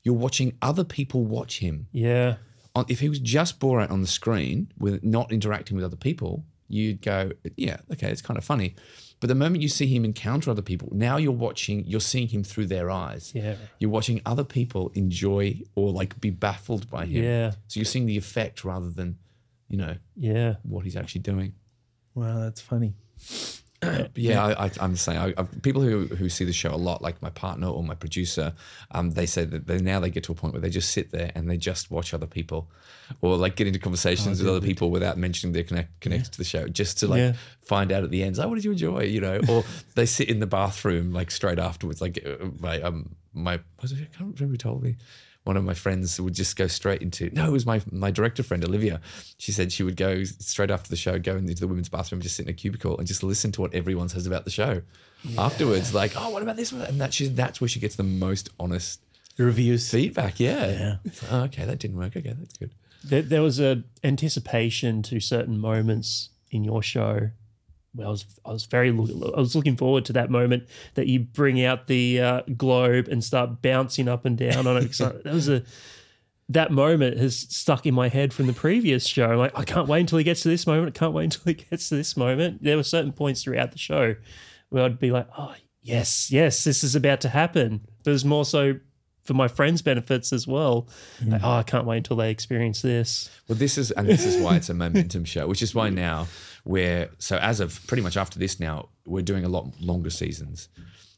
[0.02, 1.86] you're watching other people watch him.
[1.92, 2.36] yeah.
[2.76, 6.44] On, if he was just Borat on the screen with not interacting with other people,
[6.68, 8.74] you'd go, yeah, okay, it's kind of funny.
[9.20, 12.44] But the moment you see him encounter other people, now you're watching, you're seeing him
[12.44, 13.32] through their eyes.
[13.34, 13.54] Yeah.
[13.78, 17.24] You're watching other people enjoy or like be baffled by him.
[17.24, 17.50] Yeah.
[17.68, 19.16] So you're seeing the effect rather than,
[19.68, 20.56] you know, Yeah.
[20.62, 21.54] what he's actually doing.
[22.14, 22.94] Wow, that's funny.
[23.84, 25.18] But yeah, I, I, I'm the same.
[25.20, 27.94] I, I, people who who see the show a lot, like my partner or my
[27.94, 28.52] producer,
[28.90, 31.10] um, they say that they, now they get to a point where they just sit
[31.10, 32.68] there and they just watch other people,
[33.20, 36.44] or like get into conversations with other people without mentioning they're connect, connected to the
[36.44, 37.32] show, just to like Yeah.
[37.62, 39.02] find out at the end, oh, what did you enjoy?
[39.04, 39.64] You know, or
[39.94, 43.96] they sit in the bathroom like straight afterwards, like uh, my um my was it,
[43.96, 44.96] I can't remember who told me.
[45.44, 48.42] One of my friends would just go straight into no, it was my my director
[48.42, 49.00] friend Olivia.
[49.38, 52.36] She said she would go straight after the show, go into the women's bathroom, just
[52.36, 54.82] sit in a cubicle and just listen to what everyone says about the show.
[55.38, 56.82] Afterwards, like, oh, what about this one?
[56.82, 59.00] And that she, that's where she gets the most honest
[59.38, 59.90] Reviews.
[59.90, 60.38] feedback.
[60.38, 60.66] Yeah.
[60.66, 60.96] Yeah.
[61.04, 62.16] Like, oh, okay, that didn't work.
[62.16, 62.70] Okay, that's good.
[63.02, 67.30] There, there was a anticipation to certain moments in your show.
[67.94, 70.64] Where I was, I was very, look, I was looking forward to that moment
[70.94, 74.92] that you bring out the uh, globe and start bouncing up and down on it.
[74.98, 75.62] That was a,
[76.48, 79.30] that moment has stuck in my head from the previous show.
[79.30, 80.88] I'm like, I can't wait until he gets to this moment.
[80.88, 82.62] I can't wait until he gets to this moment.
[82.62, 84.16] There were certain points throughout the show
[84.68, 87.80] where I'd be like, oh yes, yes, this is about to happen.
[88.02, 88.74] But it was more so
[89.22, 90.86] for my friends' benefits as well.
[91.24, 93.30] Like, oh, I can't wait until they experience this.
[93.48, 96.26] Well, this is and this is why it's a momentum show, which is why now
[96.64, 100.68] we're so as of pretty much after this now we're doing a lot longer seasons.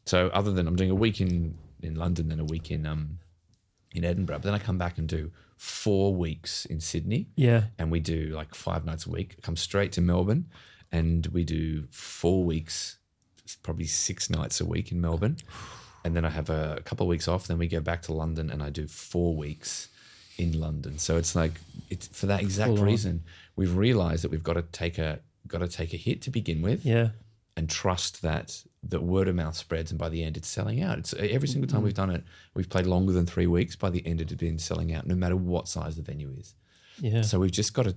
[0.05, 3.19] So other than I'm doing a week in in London and a week in um
[3.93, 7.27] in Edinburgh, but then I come back and do four weeks in Sydney.
[7.35, 7.63] Yeah.
[7.79, 9.41] and we do like five nights a week.
[9.41, 10.45] Come straight to Melbourne,
[10.91, 12.97] and we do four weeks,
[13.63, 15.37] probably six nights a week in Melbourne,
[16.03, 17.47] and then I have a couple of weeks off.
[17.47, 19.87] Then we go back to London, and I do four weeks
[20.37, 20.99] in London.
[20.99, 21.53] So it's like
[21.89, 23.23] it's for that exact reason
[23.55, 26.61] we've realised that we've got to take a got to take a hit to begin
[26.61, 27.09] with, Yeah.
[27.55, 30.97] and trust that that word of mouth spreads, and by the end, it's selling out.
[30.97, 31.85] It's every single time mm.
[31.85, 32.23] we've done it,
[32.53, 33.75] we've played longer than three weeks.
[33.75, 36.55] By the end, it had been selling out, no matter what size the venue is.
[37.01, 37.21] Yeah.
[37.21, 37.95] So we've just got to,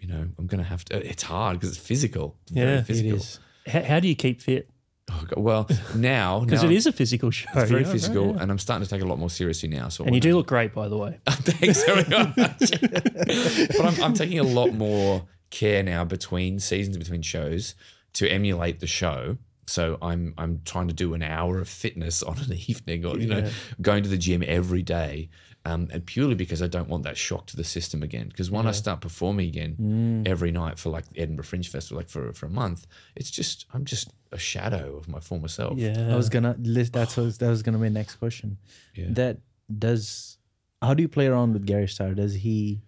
[0.00, 1.06] you know, I'm going to have to.
[1.06, 2.36] It's hard because it's physical.
[2.46, 3.12] It's Yeah, physical.
[3.12, 3.38] It is.
[3.66, 4.70] How, how do you keep fit?
[5.10, 5.42] Oh, God.
[5.42, 7.48] Well, now Because it is a physical show.
[7.54, 8.42] it's very yeah, physical, right, yeah.
[8.42, 9.88] and I'm starting to take it a lot more seriously now.
[9.88, 11.18] So And you do look great, by the way.
[11.28, 12.36] Thanks very much.
[12.70, 17.74] but I'm, I'm taking a lot more care now between seasons, between shows,
[18.14, 19.36] to emulate the show.
[19.66, 23.26] So I'm I'm trying to do an hour of fitness on an evening, or you
[23.26, 25.28] know, going to the gym every day,
[25.64, 28.28] um, and purely because I don't want that shock to the system again.
[28.28, 32.08] Because when I start performing again every night for like the Edinburgh Fringe Festival, like
[32.08, 35.78] for for a month, it's just I'm just a shadow of my former self.
[35.78, 36.12] Yeah.
[36.12, 38.58] I was gonna list that's what that was gonna be my next question.
[38.94, 39.06] Yeah.
[39.10, 39.38] That
[39.78, 40.38] does
[40.82, 42.14] how do you play around with Garry Starr?
[42.14, 42.80] Does he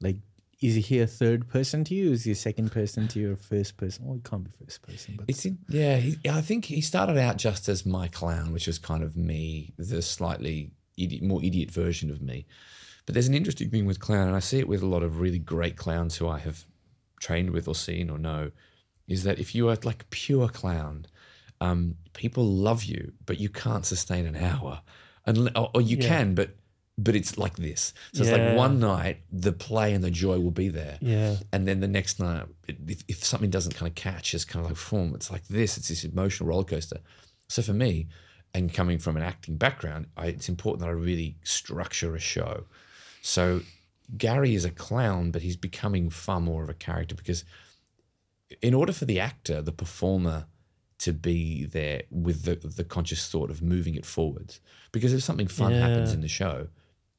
[0.00, 0.16] like
[0.62, 2.12] is he a third person to you?
[2.12, 4.04] Is he a second person to you or first person?
[4.04, 5.96] Well, he can't be first person, but It's in, yeah.
[5.96, 9.74] He, I think he started out just as my clown, which was kind of me,
[9.76, 12.46] the slightly idiot, more idiot version of me.
[13.06, 15.20] But there's an interesting thing with clown, and I see it with a lot of
[15.20, 16.64] really great clowns who I have
[17.20, 18.52] trained with or seen or know,
[19.08, 21.06] is that if you are like pure clown,
[21.60, 24.82] um, people love you, but you can't sustain an hour,
[25.26, 26.08] and or, or you Yeah.
[26.08, 26.56] can, but
[26.98, 27.94] but it's like this.
[28.12, 28.48] So it's Yeah.
[28.48, 31.36] like one night the play and the joy will be there, yeah.
[31.52, 34.64] and then the next night, it- if, if something doesn't kind of catch, it's kind
[34.64, 35.14] of like form.
[35.14, 35.76] It's like this.
[35.78, 36.98] It's this emotional roller coaster.
[37.48, 38.08] So for me,
[38.54, 42.64] and coming from an acting background, I, it's important that I really structure a show.
[43.22, 43.62] So
[44.18, 47.44] Gary is a clown, but he's becoming far more of a character because,
[48.60, 50.46] in order for the actor, the performer,
[50.98, 54.60] to be there with the the conscious thought of moving it forwards,
[54.92, 56.14] because if something fun happens Yeah.
[56.16, 56.68] in the show,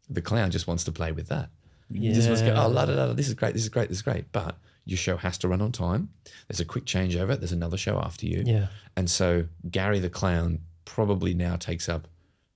[0.09, 1.49] the clown just wants to play with that.
[1.89, 3.89] You just want to go, oh, la, da, da, this is great, this is great,
[3.89, 4.31] this is great.
[4.31, 6.09] But your show has to run on time.
[6.47, 7.37] There's a quick changeover.
[7.37, 8.43] There's another show after you.
[8.45, 8.67] Yeah.
[8.95, 12.07] And so Gary the clown probably now takes up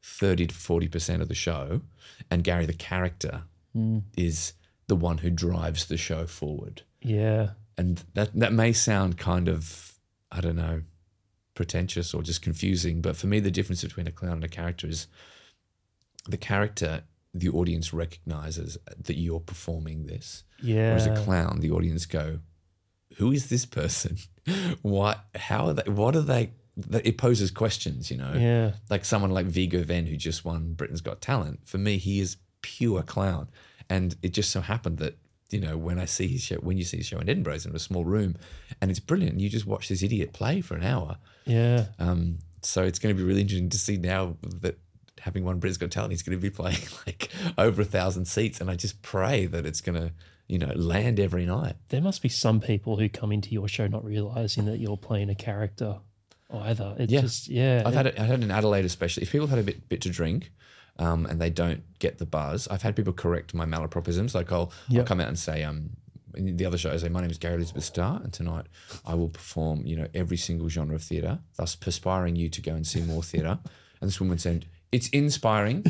[0.03, 1.81] 30 to 40% of the show.
[2.29, 3.43] And Gary the character
[3.73, 3.99] hmm.
[4.17, 4.53] is
[4.87, 6.81] the one who drives the show forward.
[7.01, 7.51] Yeah.
[7.77, 9.93] And that, that may sound kind of,
[10.31, 10.81] I don't know,
[11.53, 13.01] pretentious or just confusing.
[13.01, 15.07] But for me, the difference between a clown and a character is
[16.27, 17.03] the character,
[17.33, 20.43] the audience recognizes that you're performing this.
[20.61, 20.89] Yeah.
[20.89, 22.39] Whereas a clown, the audience go,
[23.17, 24.17] "Who is this person?
[24.81, 25.23] what?
[25.35, 25.91] How are they?
[25.91, 26.51] What are they?"
[27.03, 28.33] It poses questions, you know.
[28.33, 28.73] Yeah.
[28.89, 31.61] Like someone like Viggo Venn, who just won Britain's Got Talent.
[31.65, 33.49] For me, he is pure clown,
[33.89, 35.17] and it just so happened that
[35.49, 37.65] you know when I see his show, when you see his show in Edinburgh, it's
[37.65, 38.35] in a small room,
[38.81, 39.39] and it's brilliant.
[39.39, 41.17] You just watch this idiot play for an hour.
[41.45, 41.85] Yeah.
[41.99, 44.77] Um, so it's going to be really interesting to see now that
[45.21, 48.69] having won Got Talent, he's going to be playing like over a thousand seats, and
[48.69, 50.11] I just pray that it's going to,
[50.47, 51.75] you know, land every night.
[51.89, 55.29] There must be some people who come into your show not realizing that you're playing
[55.29, 55.97] a character
[56.53, 56.95] either.
[56.97, 57.21] It Yeah.
[57.21, 57.83] just yeah.
[57.85, 59.23] I've had it, I had in Adelaide especially.
[59.23, 60.51] If people have had a bit bit to drink,
[60.99, 64.33] um, and they don't get the buzz, I've had people correct my malapropisms.
[64.33, 65.91] Like I'll, I'll come out and say, um,
[66.35, 68.65] in the other show, I say, my name is Gary Elizabeth Starr, and tonight
[69.05, 72.73] I will perform, you know, every single genre of theatre, thus perspiring you to go
[72.73, 73.59] and see more theatre.
[74.01, 75.85] And this woman said, it's inspiring.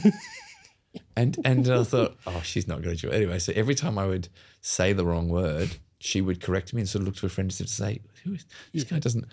[1.15, 3.39] and and I thought, oh, she's not going to do it anyway.
[3.39, 4.29] So every time I would
[4.61, 7.49] say the wrong word, she would correct me and sort of look to a friend
[7.51, 9.25] to say, "Who is this guy?" Doesn't,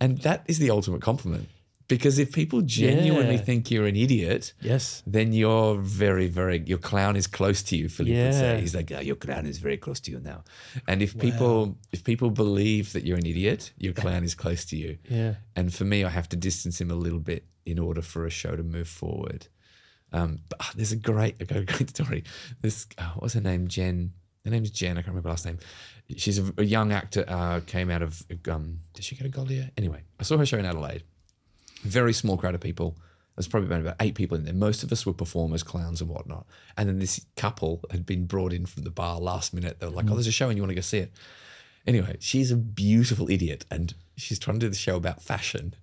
[0.00, 1.48] and that is the ultimate compliment
[1.88, 3.40] because if people genuinely Yeah.
[3.42, 5.02] think you're an idiot, yes.
[5.06, 7.88] then you're very, very your clown is close to you.
[7.88, 10.44] Philippe would say he's like, oh, your clown is very close to you now.
[10.88, 14.76] And if people if people believe that you're an idiot, your clown is close to
[14.76, 14.98] you.
[15.08, 15.34] yeah.
[15.56, 18.30] And for me, I have to distance him a little bit in order for a
[18.30, 19.46] show to move forward.
[20.12, 22.24] Um, but ah, there's a great, a great story.
[22.60, 23.68] This, oh, what's her name?
[23.68, 24.12] Jen.
[24.44, 24.92] Her name's Jen.
[24.92, 25.58] I can't remember her last name.
[26.16, 27.24] She's a, a young actor.
[27.26, 28.22] Uh, came out of.
[28.48, 29.70] Um, did she get a gold here?
[29.76, 31.04] Anyway, I saw her show in Adelaide.
[31.82, 32.96] Very small crowd of people.
[33.36, 34.52] There's probably been about eight people in there.
[34.52, 36.46] Most of us were performers, clowns, and whatnot.
[36.76, 39.80] And then this couple had been brought in from the bar last minute.
[39.80, 41.12] They were like, "Oh, there's a show, and you want to go see it."
[41.86, 45.74] Anyway, she's a beautiful idiot, and she's trying to do the show about fashion,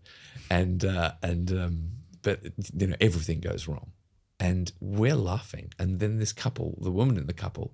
[0.49, 1.89] and uh, and um,
[2.21, 2.39] but
[2.75, 3.91] you know everything goes wrong,
[4.39, 7.73] and we're laughing, and then this couple, the woman in the couple,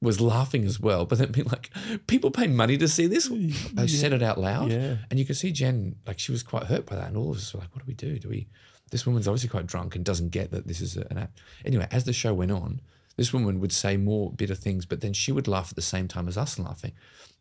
[0.00, 1.70] was laughing as well, but then being like,
[2.06, 3.28] people pay money to see this.
[3.74, 4.96] They said it out loud, Yeah.
[5.10, 7.36] and you could see Jen like she was quite hurt by that, and all of
[7.36, 8.18] us were like, what do we do?
[8.18, 8.48] Do we?
[8.90, 11.40] This woman's obviously quite drunk and doesn't get that this is an act.
[11.64, 12.82] Anyway, as the show went on,
[13.16, 16.08] this woman would say more bitter things, but then she would laugh at the same
[16.08, 16.92] time as us laughing.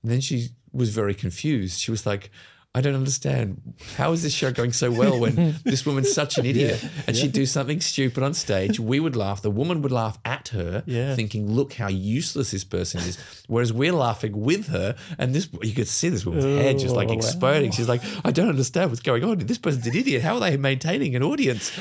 [0.01, 1.79] And then she was very confused.
[1.81, 2.31] She was like,
[2.73, 3.73] I don't understand.
[3.97, 7.33] How is this show going so well when this woman's such an idiot and she'd
[7.33, 8.79] do something stupid on stage?
[8.79, 9.41] We would laugh.
[9.41, 11.13] The woman would laugh at her, Yeah.
[11.13, 13.17] thinking, "Look how useless this person is."
[13.47, 17.09] Whereas we're laughing with her, and this you could see this woman's head just like
[17.09, 17.17] Oh, wow.
[17.17, 17.71] exploding.
[17.71, 19.39] She's like, "I don't understand what's going on.
[19.39, 20.21] This person's an idiot.
[20.21, 21.73] How are they maintaining an audience?"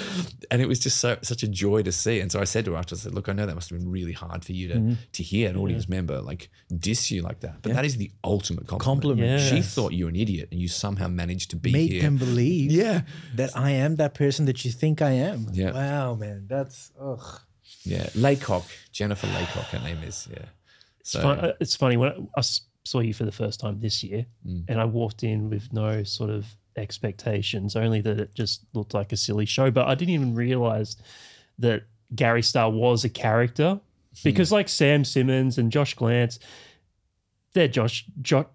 [0.50, 2.18] And it was just so such a joy to see.
[2.18, 3.78] And so I said to her after, I said, "Look, I know that must have
[3.78, 4.92] been really hard for you to Mm-hmm.
[5.12, 8.66] to hear an audience member like diss you like that, but that is the ultimate
[8.66, 9.20] compliment.
[9.20, 9.40] Compliment.
[9.40, 12.02] She thought you were an idiot, and you somehow managed to be Make here.
[12.02, 13.02] them believe yeah,
[13.36, 15.46] that I am that person that you think I am.
[15.52, 15.72] Yeah.
[15.72, 16.46] Wow, man.
[16.48, 17.40] That's ugh.
[17.84, 18.08] yeah.
[18.14, 20.26] Laycock, Jennifer Laycock, her name is.
[20.30, 20.46] Yeah.
[21.00, 23.78] It's, So fun, uh, it's funny when I s- saw you for the first time
[23.80, 24.64] this year, Mm.
[24.68, 29.12] and I walked in with no sort of expectations, only that it just looked like
[29.12, 29.70] a silly show.
[29.70, 30.96] But I didn't even realize
[31.58, 31.82] that
[32.14, 34.20] Garry Starr was a character Hmm.
[34.24, 36.32] because, like Sam Simmons and Josh Glanc,
[37.52, 38.48] they're Josh, jo-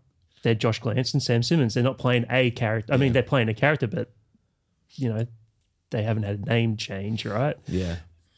[0.46, 1.74] they're Josh Glanc and Sam Simmons.
[1.74, 2.94] They're not playing a character.
[2.94, 4.12] I mean, they're playing a character, but
[4.92, 5.26] you know,
[5.90, 7.58] they haven't had a name change, right?
[7.68, 7.98] yeah.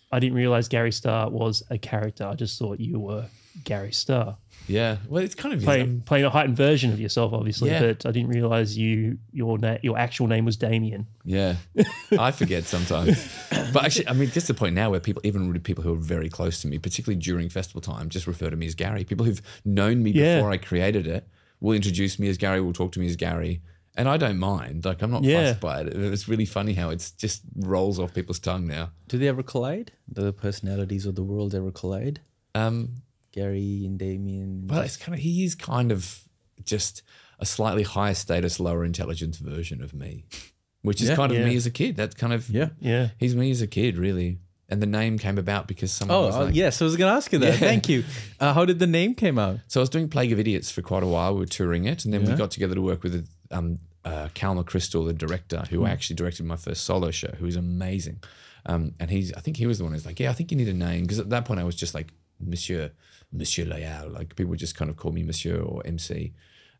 [0.10, 2.26] I didn't realize Garry Starr was a character.
[2.26, 3.26] I just thought you were
[3.66, 4.38] Garry Starr
[4.68, 4.98] Yeah.
[5.10, 7.72] Well, it's kind of playing playing a heightened version of yourself, obviously.
[7.72, 7.82] Yeah.
[7.88, 11.08] But I didn't realize you your na- your actual name was Damien.
[11.26, 11.56] Yeah,
[12.18, 13.18] I forget sometimes.
[13.74, 15.98] But actually, I mean, gets to the point now where people, even people who are
[15.98, 19.04] very close to me, particularly during festival time, just refer to me as Gary.
[19.04, 20.38] People who've known me Yeah.
[20.38, 21.28] before I created it
[21.60, 23.62] will introduce me as Gary, will talk to me as Gary.
[23.96, 24.86] And I don't mind.
[24.86, 25.50] Like, I'm not Yeah.
[25.54, 25.88] fussed by it.
[25.88, 28.92] It's really funny how it's just rolls off people's tongue now.
[29.08, 29.92] Do they ever collide?
[30.14, 32.22] Do The personalities of the world ever collide?
[32.54, 33.02] Um,
[33.32, 34.68] Gary and Damien.
[34.68, 36.22] well, it's kind of, he is kind of
[36.64, 37.02] just
[37.40, 40.26] a slightly higher status, lower intelligence version of me,
[40.84, 41.16] which is Yeah.
[41.16, 41.46] kind of Yeah.
[41.46, 41.96] me as a kid.
[41.96, 42.70] That's kind of, yeah.
[42.80, 43.10] Yeah.
[43.20, 44.38] he's me as a kid, really.
[44.70, 46.82] And the name came about because someone Oh, was uh, like, yes.
[46.82, 47.54] I was going to ask you that.
[47.54, 47.60] Yeah.
[47.60, 48.04] Thank you.
[48.40, 49.60] Uh, how did the name came out?
[49.68, 51.34] So I was doing Plague of Idiots for quite a while.
[51.34, 54.56] We were touring it, and then we got together to work with um, uh, Cal
[54.56, 58.20] McCrystal, the director, who actually directed my first solo show, who is amazing.
[58.66, 60.58] Um, and he's, I think he was the one who's like, yeah, I think you
[60.58, 62.92] need a name because at that point I was just like Monsieur,
[63.32, 64.10] Monsieur Loyal.
[64.10, 66.34] Like people just kind of call me Monsieur or MC.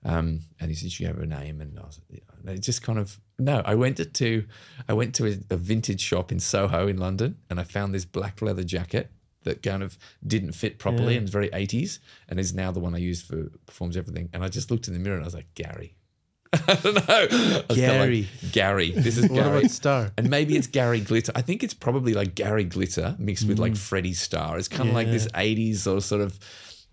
[0.04, 2.52] Um, and he said, "You have a name?" And I was, yeah.
[2.52, 3.62] it just kind of no.
[3.66, 4.46] I went to,
[4.88, 8.06] I went to a, a vintage shop in Soho in London, and I found this
[8.06, 9.12] black leather jacket
[9.44, 11.18] that kind of didn't fit properly Yeah.
[11.20, 14.30] and was very 80s, and is now the one I use for performs everything.
[14.34, 15.96] And I just looked in the mirror and I was like, Gary.
[16.54, 17.62] I don't know.
[17.70, 18.28] I Gary.
[18.44, 18.92] like, Gary.
[18.92, 19.68] This is What Gary.
[19.68, 20.12] Star?
[20.18, 21.32] And maybe it's Gary Glitter.
[21.36, 23.62] I think it's probably like Gary Glitter mixed with Mm.
[23.62, 24.58] like Freddie Starr.
[24.58, 26.40] It's kind of like this 80s or sort of,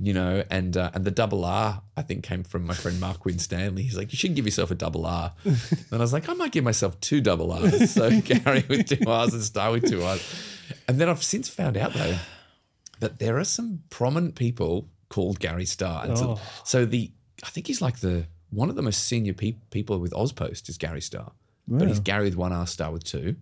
[0.01, 3.25] you know, and uh, and the double R I think came from my friend Mark
[3.25, 3.83] Winstanley.
[3.83, 5.33] He's like, you should give yourself a double R.
[5.45, 5.57] and
[5.93, 7.93] I was like, I might give myself two double R's.
[7.93, 10.23] So Gary with two R's and Star with two R's.
[10.89, 12.17] And then I've since found out though
[13.01, 16.07] that there are some prominent people called Gary Starr.
[16.07, 16.41] And so, Oh.
[16.65, 17.13] so the
[17.45, 20.79] I think he's like the one of the most senior pe- people with Auspost is
[20.79, 21.33] Gary Starr,
[21.69, 23.37] but he's Gary with one R, Star with two.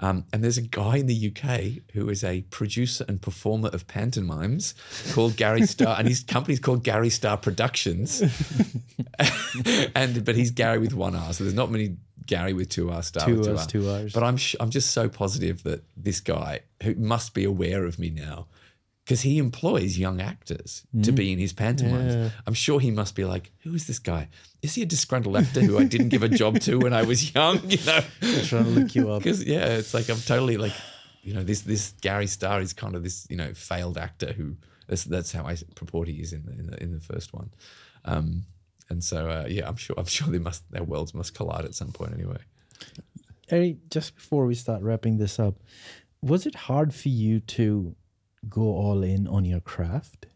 [0.00, 3.86] Um, and there's a guy in the UK who is a producer and performer of
[3.86, 4.74] pantomimes
[5.12, 8.22] called Gary Starr, and his company's called Gary Starr Productions.
[9.94, 11.96] and but he's Gary with one R, so there's not many
[12.26, 13.66] Gary with two R, Star Two with two Rs, R.
[13.66, 14.12] two Rs.
[14.12, 17.98] But I'm sh- I'm just so positive that this guy who must be aware of
[17.98, 18.46] me now.
[19.04, 22.14] Because he employs young actors to be in his pantomimes.
[22.14, 22.30] Yeah.
[22.46, 24.28] I'm sure he must be like, who is this guy?
[24.62, 27.34] Is he a disgruntled actor who I didn't give a job to when I was
[27.34, 27.60] young?
[27.70, 28.00] You know,
[28.44, 29.22] trying to look you up.
[29.22, 30.74] because yeah, it's like I'm totally like,
[31.22, 34.56] you know, this this Garry Starr is kind of this you know failed actor who
[34.86, 37.50] that's that's how I purport he is in the in the, in the first one,
[38.04, 38.44] um,
[38.88, 41.74] and so uh, yeah, I'm sure I'm sure they must their worlds must collide at
[41.74, 42.38] some point anyway.
[43.50, 45.56] Eric, just before we start wrapping this up,
[46.22, 47.94] was it hard for you to
[48.48, 50.26] go all in on your craft?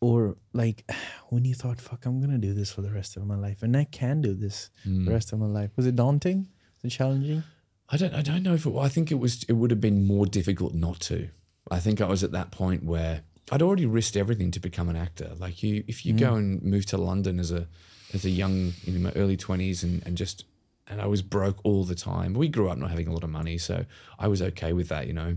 [0.00, 0.88] Or like
[1.28, 3.76] when you thought, fuck, I'm gonna do this for the rest of my life and
[3.76, 5.04] I can do this Hmm.
[5.06, 5.70] the rest of my life.
[5.76, 6.48] Was it daunting?
[6.82, 7.42] Was it challenging?
[7.88, 10.06] I don't I don't know if it, I think it was it would have been
[10.06, 11.28] more difficult not to.
[11.70, 14.96] I think I was at that point where I'd already risked everything to become an
[14.96, 15.32] actor.
[15.38, 17.66] Like you if you go and move to London as a
[18.14, 20.44] as a young in my early twenties and, and just
[20.86, 22.32] and I was broke all the time.
[22.34, 23.84] We grew up not having a lot of money, so
[24.18, 25.36] I was okay with that, you know.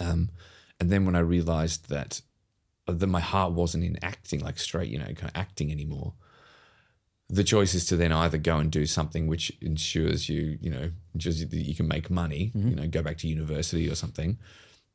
[0.00, 0.28] Um,
[0.82, 2.20] and then when I realized that
[2.88, 6.14] uh, that my heart wasn't in acting like straight, you know, kind of acting anymore,
[7.28, 10.90] the choice is to then either go and do something which ensures you, you know,
[11.14, 12.70] ensures you that you can make money, mm-hmm.
[12.70, 14.38] you know, go back to university or something,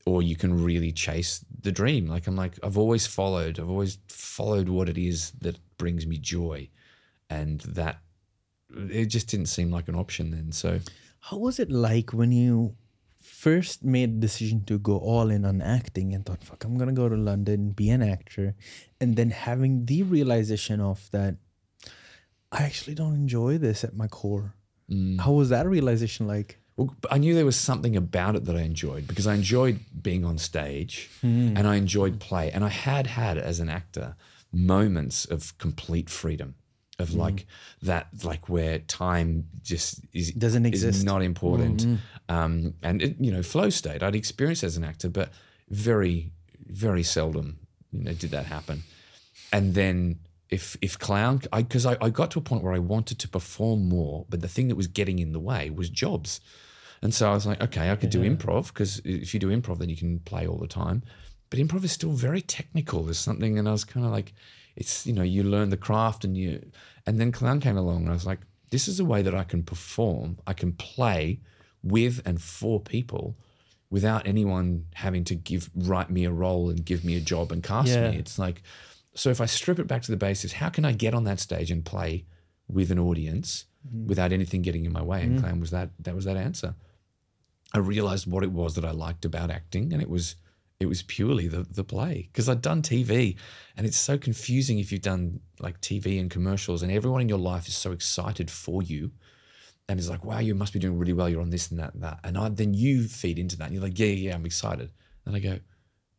[0.05, 2.05] or you can really chase the dream.
[2.05, 6.17] Like I'm like, I've always followed, I've always followed what it is that brings me
[6.17, 6.67] joy.
[7.29, 8.01] And that
[8.69, 10.51] it just didn't seem like an option then.
[10.51, 10.81] So
[11.21, 12.75] How was it like when you
[13.47, 16.93] first made the decision to go all in on acting and thought, fuck, I'm gonna
[16.93, 18.55] go to London, be an actor,
[18.99, 21.35] and then having the realization of that
[22.51, 24.53] I actually don't enjoy this at my core.
[24.89, 25.19] Mm.
[25.19, 26.59] How was that realization like?
[26.75, 30.23] Well, I knew there was something about it that I enjoyed because I enjoyed being
[30.23, 32.51] on stage and I enjoyed play.
[32.51, 34.15] And I had had, as an actor,
[34.51, 36.53] moments of complete freedom,
[36.99, 37.45] of like
[37.81, 41.99] that, like where time just is Doesn't exist is not important.
[42.29, 45.29] Um, and it, you know, flow state I'd experienced as an actor, but
[45.69, 46.31] very,
[46.65, 47.59] very seldom,
[47.91, 48.83] you know, did that happen.
[49.53, 50.19] And then
[50.49, 53.27] if if clown, i because I, I got to a point where I wanted to
[53.27, 56.41] perform more, but the thing that was getting in the way was jobs.
[57.01, 59.77] And so I was like, okay, I could do improv because if you do improv,
[59.77, 61.03] then you can play all the time.
[61.49, 63.03] But improv is still very technical.
[63.03, 64.33] There's something, and I was kind of like,
[64.77, 66.65] it's you know, you learn the craft, and you,
[67.05, 69.43] and then clown came along, and I was like, this is a way that I
[69.43, 70.37] can perform.
[70.45, 71.41] I can play
[71.83, 73.35] with and for people
[73.89, 77.63] without anyone having to give write me a role and give me a job and
[77.63, 78.11] cast Yeah.
[78.11, 78.17] me.
[78.17, 78.61] It's like,
[79.15, 81.39] so if I strip it back to the basics, how can I get on that
[81.39, 82.25] stage and play
[82.67, 84.07] with an audience mm-hmm.
[84.07, 85.23] without anything getting in my way?
[85.23, 85.45] And mm-hmm.
[85.45, 86.75] Clown was that that was that answer.
[87.73, 90.35] I realized what it was that I liked about acting, and it was
[90.79, 93.35] it was purely the the play because I'd done TV,
[93.75, 97.39] and it's so confusing if you've done like TV and commercials, and everyone in your
[97.39, 99.11] life is so excited for you,
[99.89, 101.29] and it's like, wow, you must be doing really well.
[101.29, 103.73] You're on this and that and that, and I, then you feed into that, and
[103.73, 104.91] you're like, yeah, yeah, yeah, I'm excited,
[105.25, 105.59] and I go,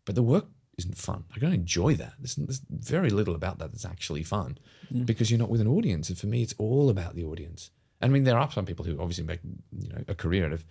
[0.04, 0.46] but the work
[0.76, 1.24] isn't fun.
[1.34, 2.14] I don't enjoy that.
[2.18, 4.59] There's, there's very little about that that's actually fun
[5.04, 7.70] because you're not with an audience, and for me, it's all about the audience.
[8.00, 9.40] I mean, there are some people who obviously make
[9.76, 10.64] you know a career out of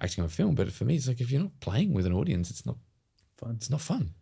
[0.00, 2.50] acting on film, but for me, it's like if you're not playing with an audience,
[2.50, 2.76] it's not
[3.36, 3.54] Fun.
[3.56, 4.14] It's not fun.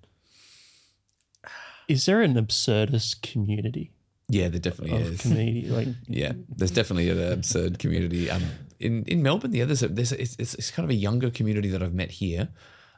[1.88, 3.90] Is there an absurdist community
[4.28, 5.66] Yeah, there definitely of comedy?
[5.70, 8.30] Like, Yeah, there's definitely an absurd community.
[8.30, 8.42] Um,
[8.80, 11.82] in in Melbourne, the others there's it's, it's it's kind of a younger community that
[11.82, 12.48] I've met here,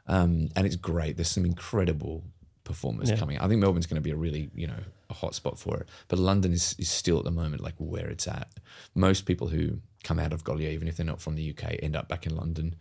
[0.07, 1.17] um, and it's great.
[1.17, 2.23] There's some incredible
[2.63, 3.17] performers Yeah.
[3.17, 3.37] coming.
[3.39, 5.89] I think Melbourne's going to be a really you know a hot spot for it.
[6.07, 8.47] But London is is still at the moment like where it's at.
[8.93, 11.95] Most people who come out of Gaulier, even if they're not from the UK, end
[11.95, 12.75] up back in London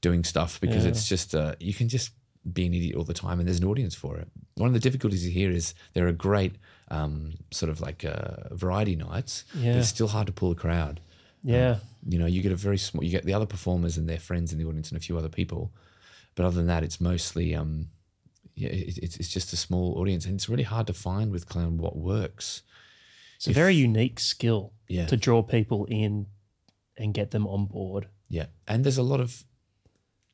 [0.00, 0.90] doing stuff because Yeah.
[0.90, 2.10] it's just uh, you can just
[2.52, 4.28] be an idiot all the time and there's an audience for it.
[4.56, 6.56] One of the difficulties here is there are great
[6.88, 11.00] um, sort of like uh, variety nights, but it's still hard to pull a crowd.
[11.42, 14.18] yeah, You know, you get a very small, you get the other performers and their
[14.18, 15.72] friends in the audience and a few other people,
[16.34, 17.88] but other than that, it's mostly um,
[18.54, 21.48] yeah, it, it's it's just a small audience and it's really hard to find with
[21.48, 22.62] clown what works.
[23.36, 25.06] it's a very unique skill Yeah.
[25.06, 26.26] to draw people in
[26.96, 28.08] and get them on board.
[28.28, 29.44] Yeah, and there's a lot of,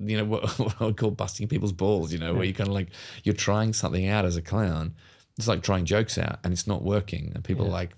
[0.01, 2.12] you know, what, what I would call busting people's balls.
[2.12, 2.88] You know, where you kind of like
[3.24, 4.94] you're trying something out as a clown.
[5.38, 7.90] It's like trying jokes out, and it's not working, and people are like,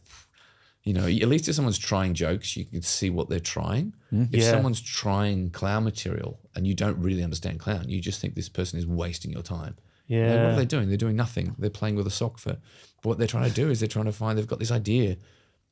[0.85, 3.95] you know, at least if someone's trying jokes, you can see what they're trying.
[4.13, 4.35] Mm-hmm.
[4.35, 4.51] If Yeah.
[4.51, 8.79] someone's trying clown material and you don't really understand clown, you just think this person
[8.79, 9.77] is wasting your time.
[9.77, 9.79] Like,
[10.09, 10.89] what Yeah, are they doing?
[10.89, 11.55] They're doing nothing.
[11.59, 12.59] They're playing with a sock for.
[13.01, 14.37] But what they're trying to do is they're trying to find.
[14.37, 15.17] They've got this idea.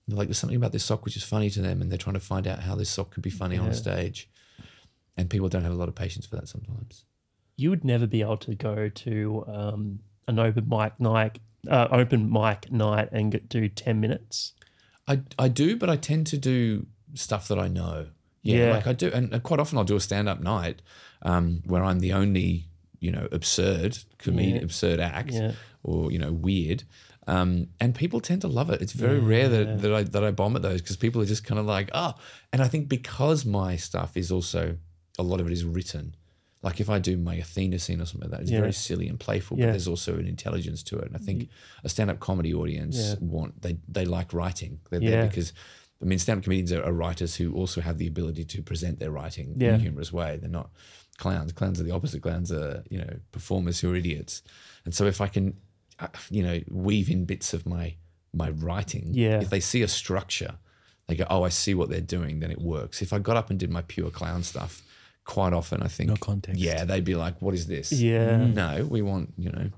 [0.08, 2.20] Like there's something about this sock which is funny to them, and they're trying to
[2.20, 3.72] find out how this sock could be funny on Yeah.
[3.72, 4.28] stage.
[5.16, 7.04] And people don't have a lot of patience for that sometimes.
[7.56, 11.38] you would never be able to go to um, an open mic night,
[11.68, 14.54] uh, open mic night, and get, do ten minutes.
[15.06, 18.06] I I do, but I tend to do stuff that I know.
[18.42, 18.70] Yeah, Yeah.
[18.76, 20.80] like I do, and quite often I'll do a stand up night
[21.22, 22.64] um, where I'm the only
[22.98, 24.62] you know absurd comedian, Yeah.
[24.62, 25.52] absurd act, Yeah.
[25.82, 26.84] or you know weird.
[27.26, 28.80] Um, and people tend to love it.
[28.80, 31.44] It's very rare that, that I that I bomb at those because people are just
[31.44, 32.14] kind of like, oh.
[32.52, 34.78] And I think because my stuff is also
[35.20, 36.14] a lot of it is written.
[36.62, 38.60] Like if I do my Athena scene or something like that, it's Yeah.
[38.60, 39.66] very silly and playful, Yeah.
[39.66, 41.06] but there's also an intelligence to it.
[41.06, 41.48] And I think
[41.84, 44.80] a stand-up comedy audience want they they like writing.
[44.90, 45.52] They're there because
[46.02, 49.10] I mean stand-up comedians are, are writers who also have the ability to present their
[49.10, 50.36] writing in a humorous way.
[50.38, 50.70] They're not
[51.18, 51.52] clowns.
[51.52, 52.20] Clowns are the opposite.
[52.22, 54.42] Clowns are you know performers who are idiots.
[54.84, 55.56] And so if I can,
[55.98, 57.94] uh, you know, weave in bits of my
[58.32, 59.40] my writing, Yeah.
[59.40, 60.54] if they see a structure,
[61.08, 63.02] they go, oh, I see what they're doing, then it works.
[63.02, 64.82] If I got up and did my pure clown stuff,
[65.24, 66.60] quite often I think No context.
[66.60, 67.92] Yeah, they'd be like, what is this?
[67.92, 68.36] Yeah.
[68.36, 69.70] No, we want you know.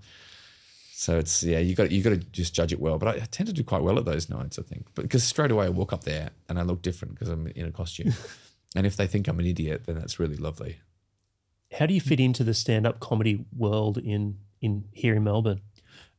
[0.94, 2.96] So it's yeah, you got you got to just judge it well.
[2.98, 5.24] But I, I tend to do quite well at those nights, I think, but because
[5.24, 8.12] straight away I walk up there and I look different because I'm in a costume,
[8.76, 10.78] and if they think I'm an idiot, then that's really lovely.
[11.72, 15.62] How do you fit into the stand-up comedy world in in here in Melbourne?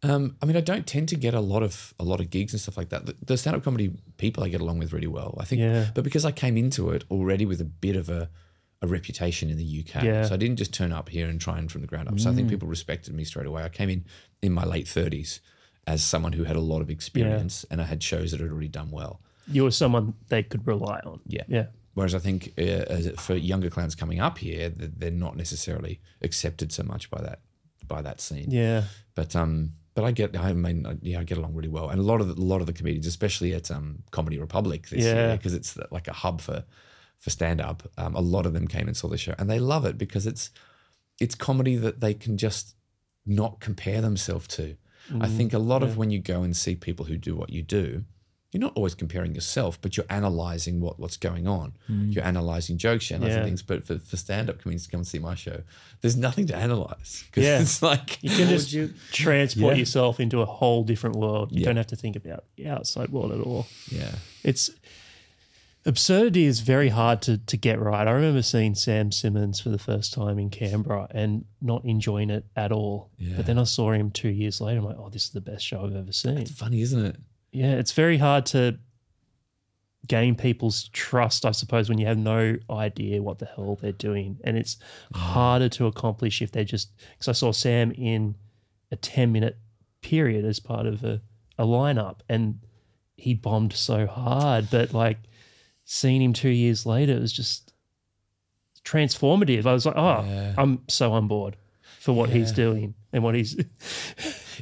[0.01, 2.51] Um, I mean, I don't tend to get a lot of a lot of gigs
[2.51, 3.05] and stuff like that.
[3.05, 5.61] The, the stand-up comedy people I get along with really well, I think.
[5.61, 5.91] Yeah.
[5.93, 8.29] But because I came into it already with a bit of a,
[8.83, 10.25] a reputation in the UK, Yeah.
[10.25, 12.19] so I didn't just turn up here and try and from the ground up.
[12.19, 13.63] So I think people respected me straight away.
[13.63, 14.05] I came in
[14.41, 15.39] in my late thirties
[15.87, 18.67] as someone who had a lot of experience, and I had shows that had already
[18.67, 19.21] done well.
[19.47, 21.19] You were someone they could rely on.
[21.27, 21.43] Yeah.
[21.47, 21.65] Yeah.
[21.95, 26.71] Whereas I think uh, as for younger clowns coming up here, they're not necessarily accepted
[26.71, 27.39] so much by that
[27.87, 28.49] by that scene.
[28.51, 28.83] Yeah.
[29.15, 32.03] But um, but I get, I mean, yeah, I get along really well, and a
[32.03, 35.27] lot of the, a lot of the comedians, especially at um, Comedy Republic this Yeah.
[35.27, 36.63] year, because it's like a hub for
[37.23, 37.83] for stand up.
[37.97, 40.25] Um, a lot of them came and saw the show, and they love it because
[40.27, 40.49] it's
[41.19, 42.75] it's comedy that they can just
[43.25, 44.75] not compare themselves to.
[45.21, 47.49] I Mm, think a lot of when you go and see people who do what
[47.49, 48.03] you do,
[48.51, 51.73] you're not always comparing yourself, but you're analyzing what, what's going on.
[51.89, 53.45] You're analyzing jokes, you're analyzing Yeah.
[53.45, 53.61] things.
[53.63, 55.63] But for, for stand up comedians to come and see my show,
[56.01, 57.23] there's nothing to analyze.
[57.31, 57.59] 'Cause Yeah.
[57.61, 59.79] it's like, You can just you- transport Yeah.
[59.79, 61.51] yourself into a whole different world.
[61.51, 61.65] You Yeah.
[61.67, 63.65] don't have to think about the outside world at all.
[63.91, 64.15] yeah.
[64.43, 64.69] It's
[65.85, 68.07] absurdity is very hard to to get right.
[68.07, 72.45] I remember seeing Sam Simmons for the first time in Canberra and not enjoying it
[72.55, 73.11] at all.
[73.17, 73.37] Yeah.
[73.37, 74.79] But then I saw him two years later.
[74.79, 76.37] I'm like, oh, this is the best show I've ever seen.
[76.39, 77.17] It's funny, isn't it?
[77.51, 78.79] Yeah, it's very hard to
[80.07, 84.39] gain people's trust, I suppose, when you have no idea what the hell they're doing.
[84.43, 84.77] And it's
[85.13, 85.17] ah.
[85.17, 88.35] harder to accomplish if they're just because I saw Sam in
[88.91, 89.57] a 10 minute
[90.01, 91.21] period as part of a,
[91.57, 92.59] a lineup and
[93.15, 94.69] he bombed so hard.
[94.69, 95.19] But like
[95.93, 97.71] seeing him two years later, it was just
[98.83, 99.65] transformative.
[99.65, 100.55] I was like, oh, Yeah.
[100.57, 101.55] I'm so on board
[101.99, 103.55] for what he's doing and what he's.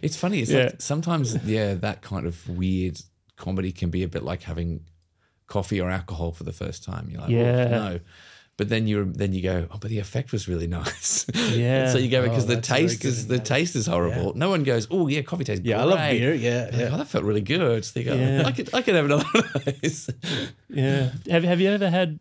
[0.02, 0.40] It's funny.
[0.40, 0.64] It's Yeah.
[0.66, 3.00] like sometimes, yeah, that kind of weird
[3.36, 4.86] comedy can be a bit like having
[5.48, 7.10] coffee or alcohol for the first time.
[7.10, 7.58] You're like, Yeah.
[7.58, 8.00] yeah, no.
[8.62, 11.26] But then you're then you go, oh, but the effect was really nice.
[11.34, 11.92] Yeah.
[11.92, 14.36] So you go Oh, because the a very taste is the taste is horrible.
[14.36, 16.36] No one goes, oh yeah, coffee tastes Yeah, I love beer.
[16.36, 16.90] Yeah, Like, yeah.
[16.94, 17.84] oh, that felt really good.
[17.84, 18.44] So you go, Yeah.
[18.46, 20.10] I could I could have another one of those.
[20.70, 21.10] Yeah.
[21.28, 22.20] Have, have you ever had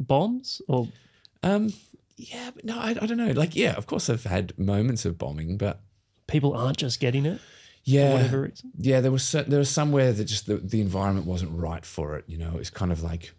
[0.00, 0.88] bombs or
[1.44, 1.72] Um,
[2.16, 3.30] yeah, but no, I, I don't know.
[3.30, 5.82] Like, yeah, of course I've had moments of bombing, but
[6.26, 7.40] people aren't just getting it
[7.84, 8.72] yeah, for whatever reason?
[8.76, 12.24] yeah, there was there was somewhere that just the, the environment wasn't right for it.
[12.26, 13.32] You know, it's kind of like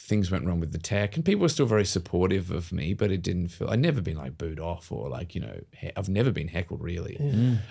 [0.00, 3.10] things went wrong with the tech, and people were still very supportive of me, but
[3.12, 3.68] it didn't feel.
[3.70, 6.82] I'd never been like booed off or like you know, he- I've never been heckled
[6.82, 7.16] really.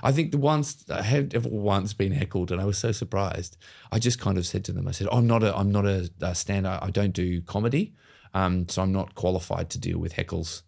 [0.03, 3.57] I think the once I had ever once been heckled, and I was so surprised.
[3.91, 6.09] I just kind of said to them, I said, "I'm not a I'm not a,
[6.21, 6.67] a stand.
[6.67, 7.93] I, I don't do comedy,
[8.33, 10.61] um, so I'm not qualified to deal with heckles."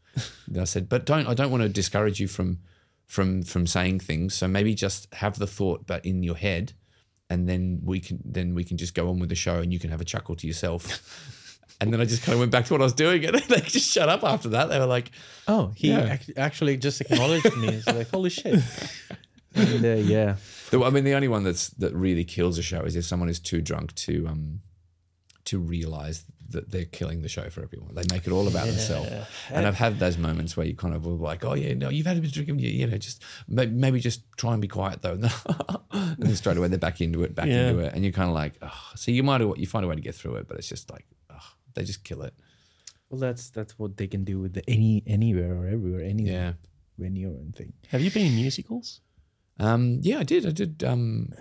[0.48, 2.60] and I said, "But don't I don't want to discourage you from."
[3.08, 6.72] From from saying things, so maybe just have the thought, but in your head,
[7.30, 9.80] and then we can then we can just go on with the show and you
[9.80, 11.41] can have a chuckle to yourself.
[11.82, 13.60] And then I just kind of went back to what I was doing and they
[13.60, 14.70] just shut up after that.
[14.70, 15.12] They were like,
[15.48, 16.14] Oh, he Yeah.
[16.14, 17.68] ac- actually just acknowledged me.
[17.70, 18.60] It's like, holy shit.
[19.54, 20.36] And, uh, yeah.
[20.70, 23.28] the, I mean, the only one that's that really kills a show is if someone
[23.28, 24.62] is too drunk to um
[25.46, 27.96] to realize that they're killing the show for everyone.
[27.96, 29.10] They make it all about themselves.
[29.50, 32.06] And I've had those moments where you kind of were like, oh yeah, no, you've
[32.06, 35.02] had a bit of drinking, you, you know, just maybe just try and be quiet
[35.02, 35.14] though.
[35.92, 37.70] and then straight away they're back into it, back Yeah.
[37.70, 38.72] into it, and you're kind of like, oh.
[38.96, 41.06] so you might you find a way to get through it, but it's just like,
[41.74, 42.34] they just kill it.
[43.10, 46.54] Well, that's that's what they can do with the any anywhere or everywhere, any Yeah.
[46.98, 47.74] venue and thing.
[47.90, 49.02] Have you been in musicals?
[49.60, 50.46] Um, yeah, I did.
[50.46, 51.34] I did um,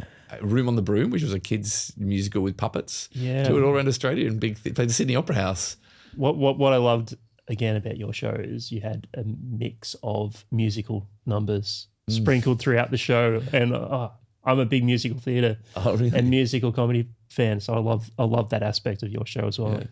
[0.43, 3.09] Room on the Broom, which was a kids musical with puppets.
[3.12, 3.45] Yeah.
[3.45, 5.76] do it all around Australia and big th- played the Sydney Opera House.
[6.16, 7.16] What what what I loved
[7.49, 12.14] again about your show is you had a mix of musical numbers Mm.
[12.22, 14.09] sprinkled throughout the show, and uh,
[14.43, 16.16] I'm a big musical theatre Oh, really?
[16.18, 19.59] and musical comedy fan, so I love I love that aspect of your show as
[19.59, 19.74] well.
[19.74, 19.87] Yeah.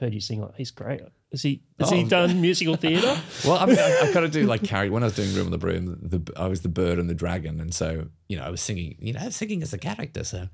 [0.00, 1.00] Heard you sing like he's great.
[1.32, 2.08] Has he has oh, he Oh.
[2.08, 3.16] done musical theatre?
[3.44, 5.46] well, I mean, I, I kind of do like carry when I was doing Room
[5.46, 5.98] on the Broom.
[6.02, 8.96] The, I was the bird and the dragon, and so you know I was singing.
[9.00, 10.48] You know, I was singing as a character, so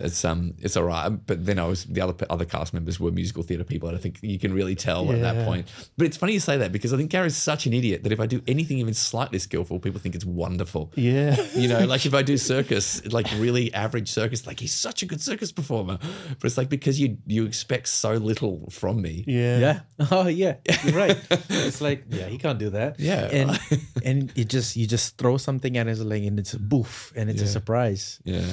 [0.00, 1.08] it's um it's all right.
[1.08, 4.00] But then I was the other other cast members were musical theatre people, and I
[4.00, 5.66] think you can really tell at that point.
[5.96, 8.20] But it's funny you say that because I think Garry's such an idiot that if
[8.20, 10.92] I do anything even slightly skillful, people think it's wonderful.
[10.96, 11.36] yeah.
[11.54, 15.06] You know, like if I do circus, like really average circus, like he's such a
[15.06, 15.98] good circus performer.
[15.98, 19.24] But it's like because you you expect so little from me.
[19.26, 19.58] Yeah.
[19.58, 19.80] Yeah.
[20.10, 20.56] Oh yeah.
[20.84, 21.18] You're right.
[21.50, 22.98] it's like yeah, he can't do that.
[22.98, 23.28] Yeah.
[23.30, 23.60] And
[24.04, 27.28] and it just you just throw something at his leg and it's a boof and
[27.30, 27.50] it's a Yeah.
[27.50, 28.20] surprise.
[28.24, 28.46] Yeah.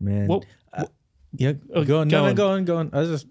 [0.00, 0.26] Man.
[0.28, 0.84] What- Uh,
[1.32, 1.54] yeah.
[1.74, 2.08] Oh, go on.
[2.08, 2.34] go no, no, on.
[2.34, 2.64] go on.
[2.64, 2.90] Go on.
[2.92, 3.26] I was just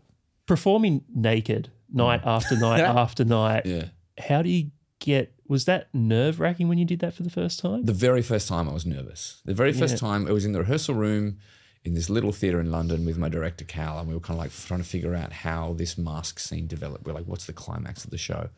[0.45, 3.65] Performing naked night after night after night.
[3.67, 3.85] Yeah.
[4.17, 5.31] How do you get?
[5.47, 7.85] Was that nerve wracking when you did that for the first time?
[7.85, 9.41] The very first time I was nervous.
[9.45, 9.99] The very first Yeah.
[10.09, 11.37] time I was in the rehearsal room
[11.85, 14.43] in this little theatre in London with my director Cal, and we were kind of
[14.43, 17.05] like trying to figure out how this mask scene developed.
[17.05, 18.49] We're like, what's the climax of the show?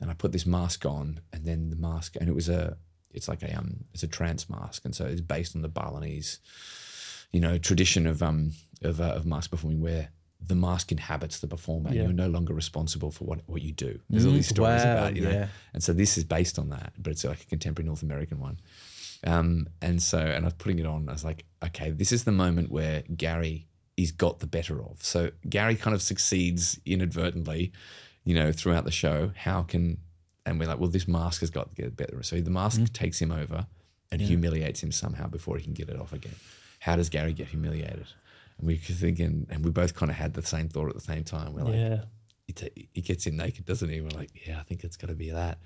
[0.00, 2.76] And I put this mask on, and then the mask, and it was a,
[3.12, 6.38] it's like a um, it's a trance mask, and so it's based on the Balinese,
[7.32, 8.52] you know, tradition of um
[8.82, 10.08] of uh, of mask performing where.
[10.42, 12.04] The mask inhabits the performer, and Yeah.
[12.04, 14.00] you're no longer responsible for what, what you do.
[14.08, 15.48] There's all these stories wow, about, you know, yeah.
[15.74, 18.58] and so this is based on that, but it's like a contemporary North American one.
[19.22, 21.10] Um, and so, and I was putting it on.
[21.10, 25.04] I was like, okay, this is the moment where Garry is got the better of.
[25.04, 27.70] So Garry kind of succeeds inadvertently,
[28.24, 29.32] you know, throughout the show.
[29.36, 29.98] How can,
[30.46, 32.22] and we're like, well, this mask has got to get better.
[32.22, 32.92] So the mask mm.
[32.92, 33.66] takes him over,
[34.12, 36.34] and humiliates him somehow before he can get it off again.
[36.80, 38.06] How does Garry get humiliated?
[38.58, 41.00] And we were thinking, and we both kind of had the same thought at the
[41.00, 41.54] same time.
[41.54, 42.00] We're like, Yeah.
[42.92, 44.00] he, gets in naked, doesn't he?
[44.00, 45.58] We're like, yeah, I think it's got to be that.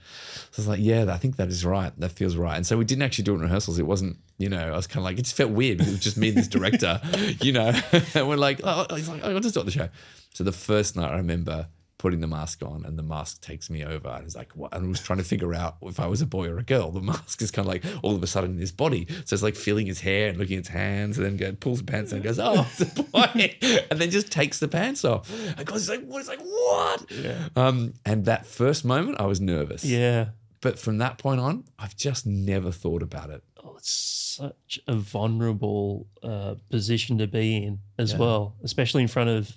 [0.51, 1.99] So it's like, yeah, I think that is right.
[1.99, 2.57] That feels right.
[2.57, 3.79] And so we didn't actually do it in rehearsals.
[3.79, 5.97] It wasn't, you know, I was kind of like, it just felt weird because it
[5.97, 7.01] was just me and this director,
[7.41, 7.73] you know.
[8.15, 9.89] and we're like, oh, oh, he's like, oh, I'll just do it on the show.
[10.35, 11.69] So the first night, I remember
[12.05, 14.75] putting the mask on, and the mask takes me over, and it's like, what?
[14.75, 16.91] And I was trying to figure out if I was a boy or a girl.
[16.91, 19.43] The mask is kind of like all of a sudden in his body, so it's
[19.43, 22.13] like feeling his hair and looking at his hands, and then go, pulls the pants
[22.13, 23.57] and goes, oh, it's a boy,
[23.91, 25.33] and then just takes the pants off.
[25.57, 26.19] And goes like, what?
[26.19, 27.11] It's like what?
[27.11, 27.49] Yeah.
[27.57, 29.83] Um, and that first moment, I was nervous.
[29.83, 30.27] Yeah.
[30.61, 33.43] But from that point on, I've just never thought about it.
[33.65, 39.31] Oh, it's such a vulnerable uh, position to be in as well, especially in front
[39.31, 39.55] of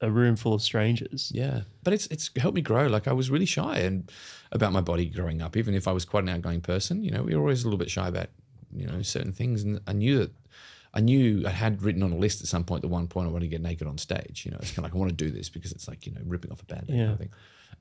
[0.00, 1.30] a room full of strangers.
[1.34, 2.86] Yeah, but it's it's helped me grow.
[2.86, 4.10] Like I was really shy and
[4.52, 5.56] about my body growing up.
[5.56, 7.78] Even if I was quite an outgoing person, you know, we were always a little
[7.78, 8.28] bit shy about
[8.74, 9.62] you know certain things.
[9.62, 10.30] And I knew that
[10.94, 12.82] I knew I had written on a list at some point.
[12.84, 14.44] At one point, I wanted to get naked on stage.
[14.44, 16.12] You know, it's kind of like I want to do this because it's like you
[16.12, 16.86] know ripping off a band.
[16.88, 16.96] Yeah.
[16.96, 17.30] Kind of thing.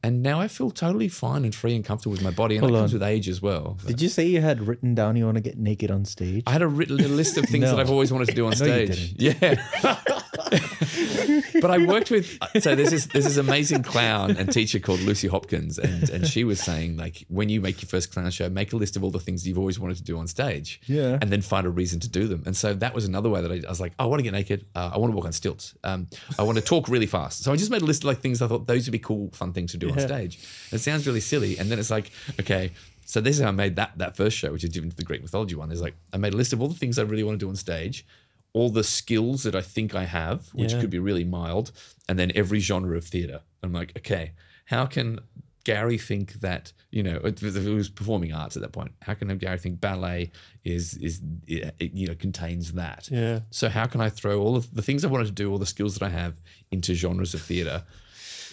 [0.02, 2.74] And now I feel totally fine and free and comfortable with my body, and Hold
[2.74, 3.00] that comes on.
[3.02, 3.78] with age as well.
[3.86, 6.44] Did you say you had written down you want to get naked on stage?
[6.48, 7.72] I had a written list of things No.
[7.72, 9.16] that I've always wanted to do on No, you stage.
[9.18, 9.62] yeah.
[11.62, 15.00] but I worked with so there's this there's this is amazing clown and teacher called
[15.02, 18.50] Lucy Hopkins, and and she was saying like when you make your first clown show,
[18.50, 21.18] make a list of all the things you've always wanted to do on stage, Yeah.
[21.22, 22.44] and then find a reason to do them.
[22.46, 24.34] And so that was another way that I, I was like, I want to get
[24.34, 27.44] naked, uh, I want to walk on stilts, um, I want to talk really fast.
[27.44, 29.30] So I just made a list of like things I thought those would be cool,
[29.34, 30.40] fun things to do on stage.
[30.72, 32.72] It sounds really silly, and then it's like okay.
[33.06, 35.04] So this is how I made that that first show, which is different to the
[35.04, 35.72] Greek mythology one.
[35.72, 37.50] Is like I made a list of all the things I really want to do
[37.50, 38.06] on stage,
[38.54, 40.82] all the skills that I think I have, which Yeah.
[40.82, 41.72] could be really mild,
[42.08, 43.42] and then every genre of theatre.
[43.64, 44.32] I'm like, okay,
[44.66, 45.20] how can
[45.66, 48.92] Garry think that you know it was, it was performing arts at that point?
[49.04, 50.32] How can Garry think ballet
[50.64, 53.08] is is it, you know contains that?
[53.12, 53.42] Yeah.
[53.52, 55.66] So how can I throw all of the things I wanted to do, all the
[55.68, 56.36] skills that I have,
[56.72, 57.84] into genres of theatre,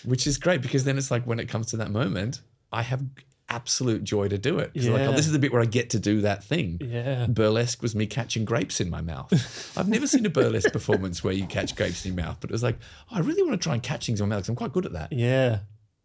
[0.05, 2.43] which is great because then it's like when it comes to that moment,
[2.73, 3.03] I have
[3.49, 4.73] absolute joy to do it.
[4.75, 5.17] 'Cause like, oh, Yeah.
[5.17, 6.81] this is the bit where I get to do that thing.
[6.83, 7.27] Yeah.
[7.27, 9.33] Burlesque was me catching grapes in my mouth.
[9.79, 12.53] I've never seen a burlesque performance where you catch grapes in your mouth, but it
[12.53, 12.77] was like,
[13.11, 14.73] oh, I really want to try and catch things in my mouth because I'm quite
[14.73, 15.13] good at that.
[15.13, 15.61] Yeah.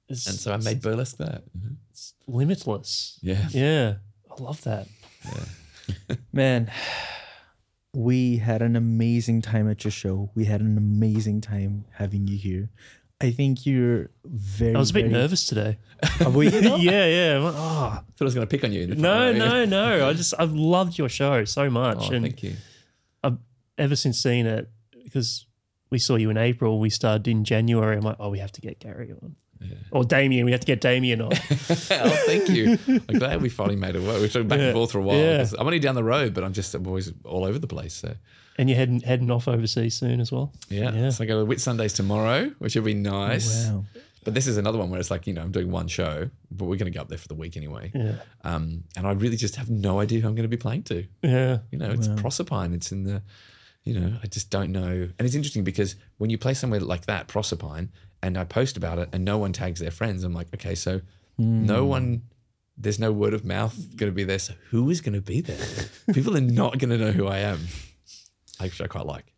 [0.07, 1.43] It's, And so I made burlesque that.
[1.57, 1.73] Mm-hmm.
[1.89, 3.17] it's limitless.
[3.21, 3.47] Yeah.
[3.49, 3.95] Yeah.
[4.29, 4.87] I love that.
[6.33, 6.71] Man,
[7.93, 10.31] we had an amazing time at your show.
[10.35, 12.69] We had an amazing time having you here.
[13.21, 14.75] I think you're very.
[14.75, 15.77] I was a bit very- nervous today.
[16.21, 16.75] Oh, were you though?
[16.77, 17.37] yeah, yeah.
[17.37, 18.87] I'm like, Oh, thought I was going to pick on you.
[18.87, 20.07] no, no, no.
[20.09, 22.55] I just I've loved your show so much, Oh, and thank you.
[23.23, 23.37] I've
[23.77, 24.69] ever since seeing it
[25.03, 25.45] because
[25.89, 27.95] we saw you in April, we started in January.
[27.97, 29.35] I'm like, oh, we have to get Garry on,
[29.91, 30.45] or Damien.
[30.45, 31.33] We have to get Damien on.
[31.51, 32.79] oh, thank you.
[32.87, 34.21] I'm glad we finally made it work.
[34.21, 34.65] We've been back Yeah.
[34.67, 35.17] and forth for a while.
[35.17, 35.37] Yeah.
[35.37, 37.93] 'cause I'm only down the road, but I'm just I'm always all over the place.
[37.93, 38.15] So
[38.61, 40.53] and you're heading heading off overseas soon as well.
[40.69, 40.93] yeah.
[40.93, 41.09] Yeah.
[41.09, 43.67] So I go to Whitsundays tomorrow, which will be nice.
[43.67, 43.85] Wow.
[44.23, 46.65] But this is another one where it's like, you know, I'm doing one show, but
[46.65, 47.91] we're going to go up there for the week anyway.
[47.95, 50.83] Yeah, Um, and I really just have no idea who I'm going to be playing
[50.83, 51.05] to.
[51.23, 52.75] yeah, You know, it's Proserpine.
[52.75, 53.23] It's in the,
[53.83, 54.91] you know, I just don't know.
[55.17, 57.89] And it's interesting because when you play somewhere like that, Proserpine,
[58.21, 61.01] and I post about it and no one tags their friends, I'm like, okay, so
[61.39, 62.21] no one,
[62.77, 64.37] there's no word of mouth going to be there.
[64.37, 65.65] So who is going to be there?
[66.13, 67.61] People are not going to know who I am,
[68.69, 69.33] which I quite like.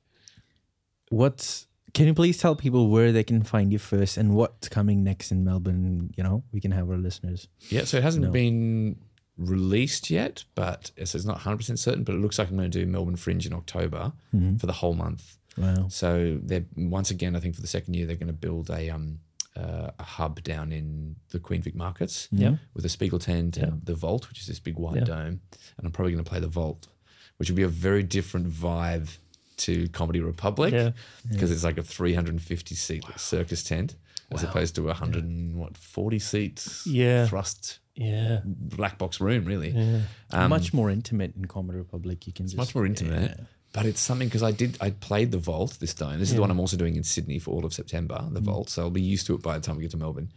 [1.10, 5.04] What's can you please tell people where they can find you first and what's coming
[5.04, 6.12] next in Melbourne?
[6.18, 7.48] You know, we can have our listeners.
[7.70, 8.32] Yeah, so it hasn't No.
[8.32, 8.98] been
[9.38, 12.80] released yet, but it's, it's not 100% certain, but it looks like I'm going to
[12.80, 14.14] do Melbourne Fringe in October
[14.58, 15.38] for the whole month.
[15.56, 15.88] Wow.
[15.90, 18.90] So they're once again, I think for the second year, they're going to build a
[18.90, 19.20] um
[19.56, 22.56] uh, a hub down in the Queen Vic markets Yeah.
[22.74, 23.66] with a Spiegel tent Yeah.
[23.66, 25.04] and the Vault, which is this big white Yeah.
[25.04, 25.42] dome.
[25.78, 26.88] And I'm probably going to play the Vault,
[27.44, 29.10] which would be a very different vibe
[29.58, 30.92] to Comedy Republic Yeah.
[31.30, 33.96] because it's like a 350 seat circus tent
[34.32, 37.28] as opposed to a 100 and what 40 seats Yeah.
[37.28, 39.72] thrust yeah, black box room really.
[39.72, 40.02] yeah.
[40.32, 42.26] Um, much more intimate in Comedy Republic.
[42.28, 43.42] You can just much more intimate.
[43.74, 46.20] But it's something because I did I played the Vault this time.
[46.20, 48.26] This is the one I'm also doing in Sydney for all of September.
[48.32, 50.32] The Vault, so I'll be used to it by the time we get to Melbourne.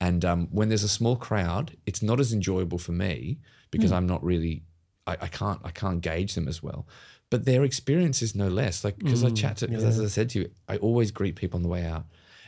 [0.00, 3.38] And um, when there's a small crowd, it's not as enjoyable for me
[3.72, 4.62] because I'm not really
[5.06, 6.86] I, I can't I can't gauge them as well.
[7.30, 8.84] But their experience is no less.
[8.84, 11.36] Like because I mm, chat to 'cause as I said to you, I always greet
[11.36, 12.04] people on the way out,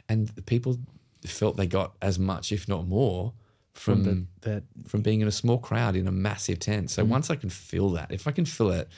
[0.08, 0.78] and the people
[1.24, 3.32] felt they got as much, if not more,
[3.76, 6.90] from From that, that from being in a small crowd in a massive tent.
[6.90, 7.12] So mm-hmm.
[7.12, 8.88] once I can fill that, if I can fill it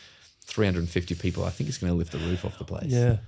[0.44, 2.93] 350 people, I think it's going to lift the roof off the place.
[2.93, 3.18] Yeah.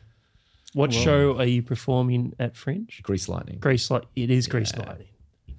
[0.73, 3.01] What show are you performing at Fringe?
[3.03, 3.59] Greece Lightning.
[3.59, 4.05] Greece Light.
[4.15, 5.09] It is Greece Lightning.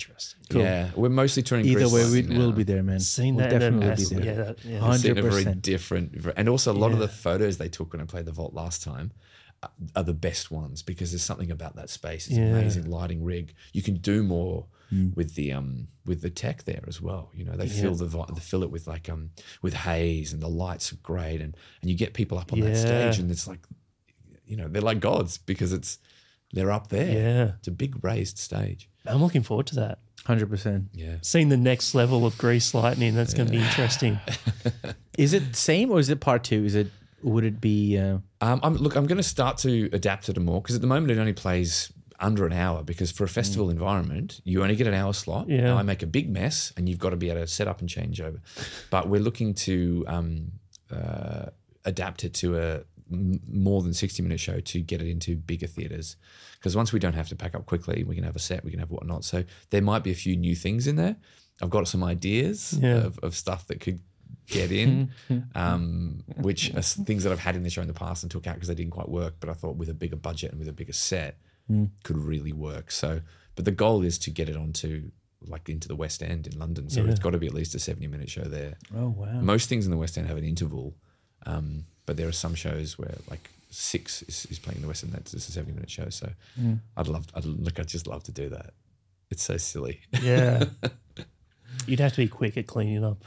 [0.02, 0.40] Interesting.
[0.62, 1.66] Yeah, we're mostly touring.
[1.66, 2.38] Either Greece way, we, now.
[2.40, 3.00] we'll be there, man.
[3.00, 4.26] Seen we'll that in definitely an be there.
[4.36, 4.80] Yeah, that, yeah.
[4.80, 5.62] Hun- Seen a very 100%.
[5.62, 8.54] different, and also a lot of the photos they took when I played the vault
[8.54, 9.12] last time
[9.64, 12.28] uh, are the best ones because there's something about that space.
[12.28, 12.46] It's Yeah.
[12.48, 13.54] amazing lighting rig.
[13.74, 15.16] You can do more Mm.
[15.16, 17.32] with the um with the tech there as well.
[17.34, 19.30] You know, they fill the vi- they fill it with like um
[19.62, 22.76] with haze and the lights are great and and you get people up on that
[22.76, 23.62] stage and it's like
[24.46, 25.98] you know they're like gods because it's
[26.54, 27.12] they're up there.
[27.12, 27.52] Yeah.
[27.60, 28.90] it's a big raised stage.
[29.06, 30.00] I'm looking forward to that.
[30.26, 30.90] Hundred percent.
[30.94, 31.16] Yeah.
[31.22, 34.20] Seeing the next level of Greece Lightning, that's going to be interesting.
[35.18, 36.64] Is it same or is it part two?
[36.64, 36.88] Is it
[37.24, 37.98] would it be?
[37.98, 40.88] Uh, Um, I'm, look, I'm going to start to adapt it more because at the
[40.88, 42.84] moment it only plays under an hour.
[42.84, 45.50] Because for a festival environment, you only get an hour slot.
[45.50, 45.70] Yeah.
[45.70, 47.80] And I make a big mess, and you've got to be able to set up
[47.80, 48.40] and change over.
[48.92, 50.52] But we're looking to um,
[50.92, 51.48] uh,
[51.86, 55.68] adapt it to a m- more than 60 minute show to get it into bigger
[55.68, 56.16] theaters.
[56.58, 58.72] Because once we don't have to pack up quickly, we can have a set, we
[58.72, 59.24] can have whatnot.
[59.26, 61.16] So there might be a few new things in there.
[61.62, 62.98] I've got some ideas Yeah.
[63.06, 64.00] of, of stuff that could
[64.48, 65.12] get in,
[65.56, 68.48] um, which are things that I've had in the show in the past and took
[68.48, 69.36] out because they didn't quite work.
[69.40, 71.38] But I thought with a bigger budget and with a bigger set,
[72.04, 72.92] could really work.
[72.92, 73.22] So,
[73.56, 75.12] but the goal is to get it onto
[75.48, 76.90] like into the West End in London.
[76.90, 77.10] So Yeah.
[77.12, 78.76] it's got to be at least a seventy-minute show there.
[78.96, 79.40] oh wow.
[79.42, 80.96] Most things in the West End have an interval,
[81.46, 85.04] um, but there are some shows where like six is, is playing in the West
[85.04, 85.14] End.
[85.14, 86.10] That's a seventy-minute show.
[86.10, 86.30] So
[86.60, 86.80] mm.
[86.98, 88.74] I'd love, I'd look, I'd just love to do that.
[89.30, 90.02] It's so silly.
[90.22, 90.66] Yeah.
[91.88, 93.24] You'd have to be quick at cleaning up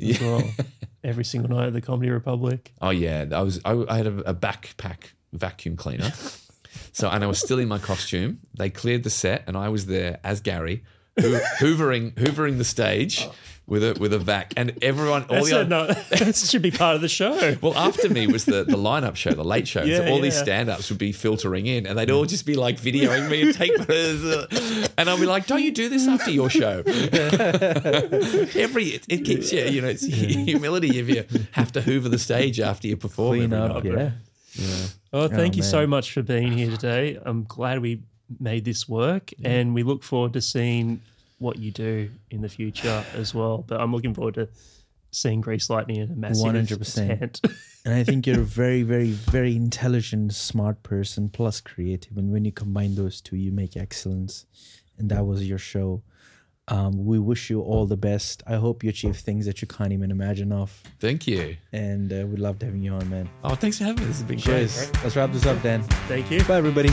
[0.00, 0.42] as well.
[1.04, 2.72] Every single night at the Comedy Republic.
[2.80, 3.60] Oh yeah, I was.
[3.64, 6.10] I, I had a, a backpack vacuum cleaner.
[6.92, 8.40] so and I was still in my costume.
[8.56, 10.84] They cleared the set, and I was there as Garry,
[11.20, 13.34] hoo- hoovering hoovering the stage oh.
[13.66, 16.70] With a with a vac, and everyone all That's the other, no, that should be
[16.72, 17.56] part of the show.
[17.62, 19.80] Well, after me was the, the lineup show, the late show.
[19.82, 22.54] so Yeah, all these stand ups would be filtering in and they'd all just be
[22.54, 24.90] like videoing me and take photos.
[24.98, 26.82] And I'll be like, don't you do this after your show?
[28.54, 32.18] Every, it, it keeps you, you know, it's humility if you have to hoover the
[32.18, 33.36] stage after you perform.
[33.38, 34.12] Clean every up, night.
[34.54, 34.66] yeah.
[35.12, 37.18] Oh, thank Oh, you so much for being here today.
[37.24, 38.02] I'm glad we
[38.40, 41.00] made this work, and we look forward to seeing
[41.42, 43.64] what you do in the future as well.
[43.66, 44.48] But I'm looking forward to
[45.10, 47.18] seeing Greece Lightning in a massive 100%.
[47.18, 47.40] tent.
[47.84, 52.16] And I think you're a very, very, very intelligent, smart person, plus creative.
[52.16, 54.46] And when you combine those two, you make excellence.
[54.98, 56.02] And that was your show.
[56.68, 58.42] Um, we wish you all the best.
[58.46, 60.80] I hope you achieve things that you can't even imagine of.
[61.00, 61.56] Thank you.
[61.72, 63.28] And uh, we loved having you on, man.
[63.42, 64.06] Oh, thanks for having me.
[64.06, 64.70] This has been great.
[64.70, 64.92] Cheers.
[65.02, 65.82] Let's wrap this up, Dan.
[66.06, 66.44] Thank you.
[66.44, 66.90] Bye, everybody.